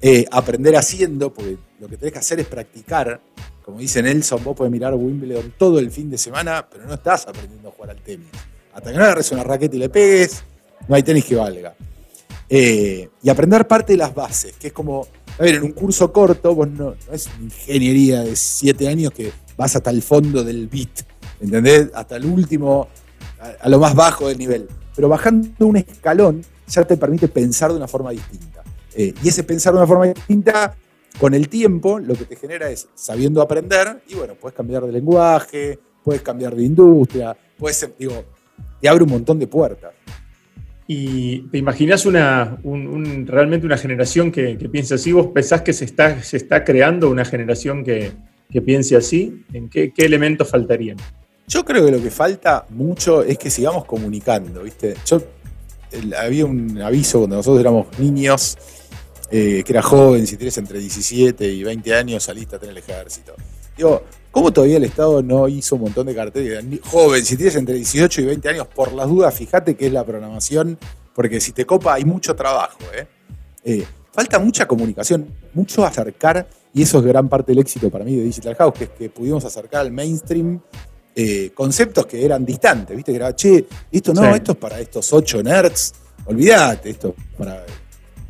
Eh, 0.00 0.26
aprender 0.30 0.76
haciendo, 0.76 1.32
porque 1.32 1.56
lo 1.80 1.88
que 1.88 1.96
tenés 1.96 2.12
que 2.12 2.18
hacer 2.18 2.40
es 2.40 2.46
practicar. 2.46 3.20
Como 3.64 3.78
dice 3.78 4.02
Nelson, 4.02 4.44
vos 4.44 4.54
podés 4.54 4.70
mirar 4.70 4.92
Wimbledon 4.94 5.54
todo 5.56 5.78
el 5.78 5.90
fin 5.90 6.10
de 6.10 6.18
semana, 6.18 6.68
pero 6.70 6.84
no 6.84 6.94
estás 6.94 7.26
aprendiendo 7.26 7.70
a 7.70 7.72
jugar 7.72 7.90
al 7.90 8.02
tenis. 8.02 8.28
Hasta 8.74 8.92
que 8.92 8.98
no 8.98 9.04
agarres 9.04 9.32
una 9.32 9.44
raqueta 9.44 9.76
y 9.76 9.78
le 9.78 9.88
pegues, 9.88 10.44
no 10.86 10.94
hay 10.94 11.02
tenis 11.02 11.24
que 11.24 11.36
valga. 11.36 11.74
Eh, 12.50 13.08
y 13.22 13.30
aprender 13.30 13.66
parte 13.66 13.94
de 13.94 13.96
las 13.96 14.14
bases, 14.14 14.54
que 14.56 14.66
es 14.66 14.72
como, 14.74 15.06
a 15.38 15.42
ver, 15.42 15.54
en 15.54 15.62
un 15.62 15.72
curso 15.72 16.12
corto, 16.12 16.54
vos 16.54 16.68
no, 16.68 16.90
no 16.90 17.12
es 17.12 17.28
ingeniería 17.40 18.20
de 18.22 18.36
siete 18.36 18.88
años 18.88 19.12
que 19.12 19.32
vas 19.56 19.74
hasta 19.74 19.90
el 19.90 20.02
fondo 20.02 20.44
del 20.44 20.68
beat, 20.68 21.00
¿entendés? 21.40 21.90
Hasta 21.94 22.16
el 22.16 22.26
último, 22.26 22.88
a, 23.60 23.68
lo 23.68 23.78
más 23.78 23.94
bajo 23.94 24.28
del 24.28 24.38
nivel. 24.38 24.68
Pero 24.94 25.08
bajando 25.08 25.66
un 25.66 25.76
escalón 25.76 26.42
ya 26.66 26.84
te 26.84 26.96
permite 26.96 27.28
pensar 27.28 27.70
de 27.70 27.76
una 27.76 27.88
forma 27.88 28.10
distinta. 28.10 28.62
Eh, 28.94 29.12
y 29.22 29.28
ese 29.28 29.42
pensar 29.42 29.72
de 29.72 29.78
una 29.78 29.86
forma 29.86 30.06
distinta, 30.06 30.76
con 31.18 31.34
el 31.34 31.48
tiempo, 31.48 31.98
lo 31.98 32.14
que 32.14 32.24
te 32.24 32.36
genera 32.36 32.70
es 32.70 32.88
sabiendo 32.94 33.40
aprender, 33.40 34.02
y 34.08 34.14
bueno, 34.14 34.34
puedes 34.34 34.56
cambiar 34.56 34.84
de 34.84 34.92
lenguaje, 34.92 35.78
puedes 36.02 36.22
cambiar 36.22 36.54
de 36.54 36.64
industria, 36.64 37.36
puedes, 37.56 37.88
digo, 37.98 38.24
te 38.80 38.88
abre 38.88 39.04
un 39.04 39.10
montón 39.10 39.38
de 39.38 39.46
puertas. 39.46 39.92
¿Y 40.86 41.40
te 41.48 41.56
imaginas 41.56 42.04
una, 42.04 42.58
realmente 43.24 43.64
una 43.64 43.78
generación 43.78 44.30
que, 44.30 44.56
piense 44.70 44.94
así? 44.94 45.12
¿Vos 45.12 45.28
pensás 45.28 45.62
que 45.62 45.72
se 45.72 45.86
está, 45.86 46.22
se 46.22 46.36
está 46.36 46.62
creando 46.62 47.08
una 47.10 47.24
generación 47.24 47.84
que, 47.84 48.12
piense 48.64 48.96
así? 48.96 49.44
¿En 49.52 49.70
qué, 49.70 49.92
elementos 49.96 50.50
faltarían? 50.50 50.98
Yo 51.46 51.64
creo 51.64 51.84
que 51.84 51.92
lo 51.92 52.02
que 52.02 52.10
falta 52.10 52.66
mucho 52.70 53.22
es 53.22 53.38
que 53.38 53.50
sigamos 53.50 53.84
comunicando, 53.84 54.62
¿viste? 54.62 54.96
Yo 55.04 55.20
había 56.18 56.46
un 56.46 56.80
aviso 56.80 57.18
cuando 57.18 57.36
nosotros 57.36 57.60
éramos 57.60 57.86
niños, 57.98 58.56
eh, 59.30 59.62
que 59.64 59.72
era 59.72 59.82
joven, 59.82 60.26
si 60.26 60.36
tienes 60.36 60.56
entre 60.58 60.78
17 60.78 61.46
y 61.46 61.62
20 61.62 61.94
años, 61.94 62.22
saliste 62.22 62.56
a 62.56 62.58
tener 62.58 62.76
el 62.76 62.78
ejército. 62.78 63.34
Digo, 63.76 64.02
¿cómo 64.30 64.52
todavía 64.52 64.78
el 64.78 64.84
Estado 64.84 65.22
no 65.22 65.48
hizo 65.48 65.74
un 65.76 65.82
montón 65.82 66.06
de 66.06 66.14
carteles? 66.14 66.64
Joven, 66.84 67.24
si 67.24 67.36
tienes 67.36 67.56
entre 67.56 67.74
18 67.74 68.22
y 68.22 68.24
20 68.24 68.48
años, 68.48 68.66
por 68.68 68.92
las 68.92 69.08
dudas, 69.08 69.34
fíjate 69.34 69.74
qué 69.76 69.86
es 69.86 69.92
la 69.92 70.04
programación, 70.04 70.78
porque 71.14 71.40
si 71.40 71.52
te 71.52 71.66
copa 71.66 71.94
hay 71.94 72.04
mucho 72.04 72.34
trabajo. 72.34 72.78
¿eh? 72.96 73.06
Eh, 73.64 73.86
falta 74.12 74.38
mucha 74.38 74.66
comunicación, 74.66 75.26
mucho 75.52 75.84
acercar, 75.84 76.48
y 76.72 76.82
eso 76.82 76.98
es 76.98 77.04
gran 77.04 77.28
parte 77.28 77.52
del 77.52 77.60
éxito 77.60 77.90
para 77.90 78.04
mí 78.04 78.16
de 78.16 78.24
Digital 78.24 78.54
House, 78.56 78.74
que 78.76 78.84
es 78.84 78.90
que 78.90 79.10
pudimos 79.10 79.44
acercar 79.44 79.82
al 79.82 79.92
mainstream 79.92 80.60
eh, 81.14 81.52
conceptos 81.54 82.06
que 82.06 82.24
eran 82.24 82.44
distantes, 82.44 82.96
¿viste? 82.96 83.12
Que 83.12 83.16
era, 83.16 83.34
che, 83.34 83.66
esto 83.90 84.12
no, 84.12 84.34
esto 84.34 84.52
es 84.52 84.58
para 84.58 84.80
estos 84.80 85.12
ocho 85.12 85.42
nerds, 85.42 85.94
olvídate, 86.26 86.90
esto 86.90 87.14
es 87.16 87.36
para 87.36 87.64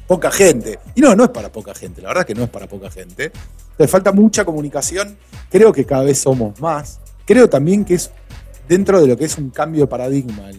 poca 0.06 0.30
gente. 0.30 0.78
Y 0.94 1.00
no, 1.00 1.14
no 1.14 1.24
es 1.24 1.30
para 1.30 1.50
poca 1.50 1.74
gente, 1.74 2.02
la 2.02 2.08
verdad 2.08 2.26
que 2.26 2.34
no 2.34 2.44
es 2.44 2.50
para 2.50 2.68
poca 2.68 2.90
gente. 2.90 3.32
Entonces 3.70 3.90
falta 3.90 4.12
mucha 4.12 4.44
comunicación, 4.44 5.16
creo 5.50 5.72
que 5.72 5.84
cada 5.84 6.04
vez 6.04 6.18
somos 6.18 6.60
más. 6.60 7.00
Creo 7.24 7.48
también 7.48 7.84
que 7.84 7.94
es 7.94 8.10
dentro 8.68 9.00
de 9.00 9.06
lo 9.06 9.16
que 9.16 9.24
es 9.24 9.38
un 9.38 9.50
cambio 9.50 9.82
de 9.82 9.86
paradigma 9.86 10.50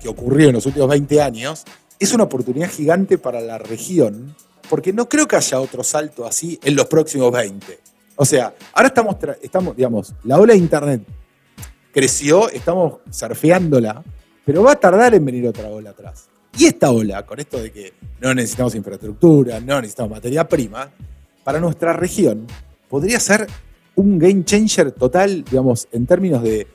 que 0.00 0.08
ocurrió 0.08 0.48
en 0.48 0.54
los 0.54 0.66
últimos 0.66 0.88
20 0.90 1.22
años, 1.22 1.64
es 1.98 2.12
una 2.12 2.24
oportunidad 2.24 2.70
gigante 2.70 3.16
para 3.16 3.40
la 3.40 3.56
región, 3.56 4.34
porque 4.68 4.92
no 4.92 5.08
creo 5.08 5.26
que 5.26 5.36
haya 5.36 5.60
otro 5.60 5.82
salto 5.82 6.26
así 6.26 6.60
en 6.62 6.76
los 6.76 6.86
próximos 6.86 7.32
20. 7.32 7.78
O 8.16 8.24
sea, 8.24 8.54
ahora 8.74 8.88
estamos, 8.88 9.16
estamos 9.42 9.76
digamos, 9.76 10.14
la 10.24 10.38
ola 10.38 10.52
de 10.52 10.58
Internet 10.58 11.02
creció, 11.94 12.50
estamos 12.50 12.96
surfeándola, 13.08 14.02
pero 14.44 14.64
va 14.64 14.72
a 14.72 14.76
tardar 14.76 15.14
en 15.14 15.24
venir 15.24 15.46
otra 15.46 15.68
ola 15.68 15.90
atrás. 15.90 16.28
Y 16.58 16.66
esta 16.66 16.90
ola, 16.90 17.24
con 17.24 17.38
esto 17.38 17.62
de 17.62 17.72
que 17.72 17.94
no 18.20 18.34
necesitamos 18.34 18.74
infraestructura, 18.74 19.60
no 19.60 19.80
necesitamos 19.80 20.10
materia 20.10 20.46
prima, 20.46 20.90
para 21.44 21.60
nuestra 21.60 21.92
región 21.92 22.46
podría 22.88 23.20
ser 23.20 23.46
un 23.94 24.18
game 24.18 24.44
changer 24.44 24.90
total, 24.92 25.44
digamos, 25.44 25.86
en 25.92 26.06
términos 26.06 26.42
de... 26.42 26.66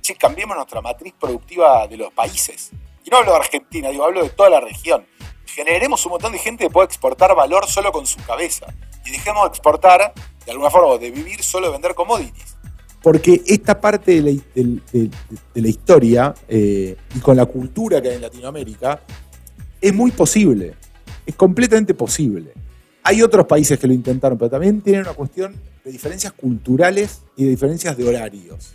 Sí, 0.00 0.14
cambiemos 0.14 0.56
nuestra 0.56 0.80
matriz 0.80 1.14
productiva 1.18 1.86
de 1.86 1.96
los 1.96 2.12
países. 2.12 2.72
Y 3.04 3.10
no 3.10 3.18
hablo 3.18 3.30
de 3.32 3.38
Argentina, 3.38 3.90
digo, 3.90 4.04
hablo 4.04 4.24
de 4.24 4.30
toda 4.30 4.50
la 4.50 4.60
región. 4.60 5.06
Generemos 5.46 6.04
un 6.04 6.12
montón 6.12 6.32
de 6.32 6.38
gente 6.38 6.64
que 6.64 6.70
pueda 6.70 6.86
exportar 6.86 7.34
valor 7.36 7.66
solo 7.68 7.92
con 7.92 8.06
su 8.06 8.20
cabeza. 8.24 8.66
Y 9.06 9.12
dejemos 9.12 9.44
de 9.44 9.48
exportar, 9.50 10.12
de 10.44 10.50
alguna 10.50 10.70
forma, 10.70 10.98
de 10.98 11.10
vivir 11.10 11.42
solo 11.42 11.68
de 11.68 11.72
vender 11.72 11.94
commodities. 11.94 12.53
Porque 13.04 13.42
esta 13.46 13.78
parte 13.78 14.22
de 14.22 14.40
la, 15.54 15.68
historia 15.68 16.34
eh, 16.48 16.96
y 17.14 17.18
con 17.18 17.36
la 17.36 17.44
cultura 17.44 18.00
que 18.00 18.08
hay 18.08 18.14
en 18.14 18.22
Latinoamérica 18.22 18.98
es 19.78 19.92
muy 19.92 20.10
posible, 20.10 20.72
es 21.26 21.34
completamente 21.34 21.92
posible. 21.92 22.54
Hay 23.02 23.20
otros 23.20 23.46
países 23.46 23.78
que 23.78 23.86
lo 23.86 23.92
intentaron, 23.92 24.38
pero 24.38 24.48
también 24.48 24.80
tienen 24.80 25.02
una 25.02 25.12
cuestión 25.12 25.54
de 25.84 25.92
diferencias 25.92 26.32
culturales 26.32 27.20
y 27.36 27.44
de 27.44 27.50
diferencias 27.50 27.94
de 27.94 28.08
horarios. 28.08 28.72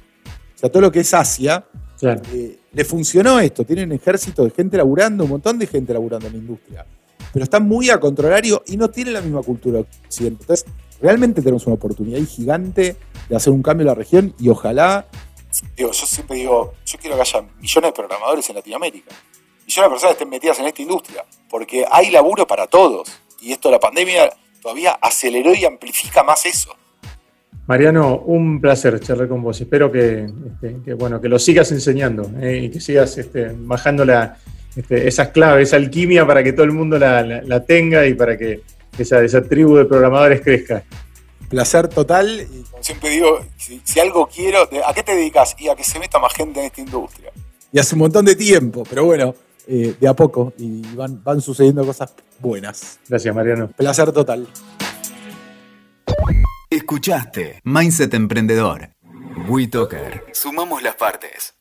O 0.55 0.59
sea, 0.59 0.69
todo 0.69 0.81
lo 0.83 0.91
que 0.91 0.99
es 0.99 1.11
Asia, 1.11 1.65
eh, 2.03 2.59
le 2.71 2.85
funcionó 2.85 3.39
esto. 3.39 3.65
Tienen 3.65 3.91
ejército 3.93 4.43
de 4.43 4.51
gente 4.51 4.77
laburando, 4.77 5.23
un 5.23 5.31
montón 5.31 5.57
de 5.57 5.65
gente 5.65 5.91
laburando 5.91 6.27
en 6.27 6.33
la 6.33 6.39
industria. 6.39 6.85
Pero 7.33 7.45
están 7.45 7.67
muy 7.67 7.89
a 7.89 7.99
contrario 7.99 8.61
y 8.67 8.77
no 8.77 8.91
tienen 8.91 9.15
la 9.15 9.21
misma 9.21 9.41
cultura 9.41 9.79
occidental. 9.79 10.41
Entonces, 10.41 10.65
realmente 11.01 11.41
tenemos 11.41 11.65
una 11.65 11.73
oportunidad 11.73 12.19
gigante 12.27 12.95
de 13.29 13.35
hacer 13.35 13.53
un 13.53 13.63
cambio 13.63 13.83
en 13.83 13.87
la 13.87 13.95
región 13.95 14.33
y 14.39 14.49
ojalá. 14.49 15.05
Digo, 15.77 15.91
yo 15.91 16.05
siempre 16.05 16.37
digo, 16.37 16.73
yo 16.85 16.97
quiero 16.99 17.15
que 17.15 17.21
haya 17.21 17.41
millones 17.41 17.89
de 17.89 17.93
programadores 17.93 18.49
en 18.49 18.55
Latinoamérica 18.55 19.15
millones 19.69 19.89
de 19.89 19.93
personas 19.93 20.13
estén 20.13 20.29
metidas 20.29 20.59
en 20.59 20.65
esta 20.65 20.81
industria, 20.81 21.25
porque 21.49 21.85
hay 21.89 22.09
laburo 22.09 22.47
para 22.47 22.65
todos. 22.65 23.07
Y 23.39 23.51
esto 23.51 23.69
de 23.69 23.73
la 23.73 23.79
pandemia 23.79 24.29
todavía 24.61 24.97
aceleró 24.99 25.53
y 25.53 25.63
amplifica 25.63 26.23
más 26.23 26.45
eso. 26.45 26.75
Mariano, 27.67 28.17
un 28.25 28.59
placer 28.59 28.99
charlar 28.99 29.27
con 29.27 29.43
vos. 29.43 29.61
Espero 29.61 29.91
que, 29.91 30.27
este, 30.63 30.93
bueno, 30.95 31.21
que 31.21 31.29
lo 31.29 31.37
sigas 31.37 31.71
enseñando 31.71 32.31
eh, 32.41 32.61
y 32.63 32.69
que 32.71 32.81
sigas 32.81 33.15
este, 33.19 33.51
bajando 33.55 34.03
la, 34.03 34.37
este, 34.75 35.07
esas 35.07 35.27
claves, 35.27 35.69
esa 35.69 35.75
alquimia 35.75 36.25
para 36.25 36.43
que 36.43 36.53
todo 36.53 36.63
el 36.63 36.71
mundo 36.71 36.97
la, 36.97 37.63
tenga 37.65 38.07
y 38.07 38.15
para 38.15 38.35
que 38.39 38.61
esa, 38.97 39.23
esa, 39.23 39.43
tribu 39.43 39.75
de 39.75 39.85
programadores 39.85 40.41
crezca. 40.41 40.83
Placer 41.49 41.87
total. 41.87 42.47
Y 42.51 42.63
como 42.63 42.83
siempre 42.83 43.09
digo, 43.09 43.39
si, 43.57 43.81
si 43.83 43.99
algo 43.99 44.27
quiero, 44.27 44.69
¿a 44.85 44.93
qué 44.93 45.03
te 45.03 45.15
dedicas? 45.15 45.55
Y 45.57 45.67
a 45.67 45.75
que 45.75 45.83
se 45.83 45.99
meta 45.99 46.19
más 46.19 46.33
gente 46.33 46.59
en 46.59 46.67
esta 46.67 46.81
industria. 46.81 47.31
Y 47.71 47.79
hace 47.79 47.95
un 47.95 47.99
montón 47.99 48.25
de 48.25 48.35
tiempo, 48.35 48.83
pero 48.89 49.05
bueno, 49.05 49.35
eh, 49.67 49.95
de 49.99 50.07
a 50.07 50.15
poco 50.15 50.53
y 50.57 50.81
van, 50.95 51.23
van 51.23 51.41
sucediendo 51.41 51.85
cosas 51.85 52.13
buenas. 52.39 52.99
Gracias, 53.07 53.35
Mariano. 53.35 53.67
Placer 53.67 54.11
total. 54.11 54.47
Escuchaste 56.69 57.61
Mindset 57.63 58.13
Emprendedor. 58.13 58.89
WeToker. 59.47 60.25
Sumamos 60.33 60.81
las 60.83 60.95
partes. 60.95 61.58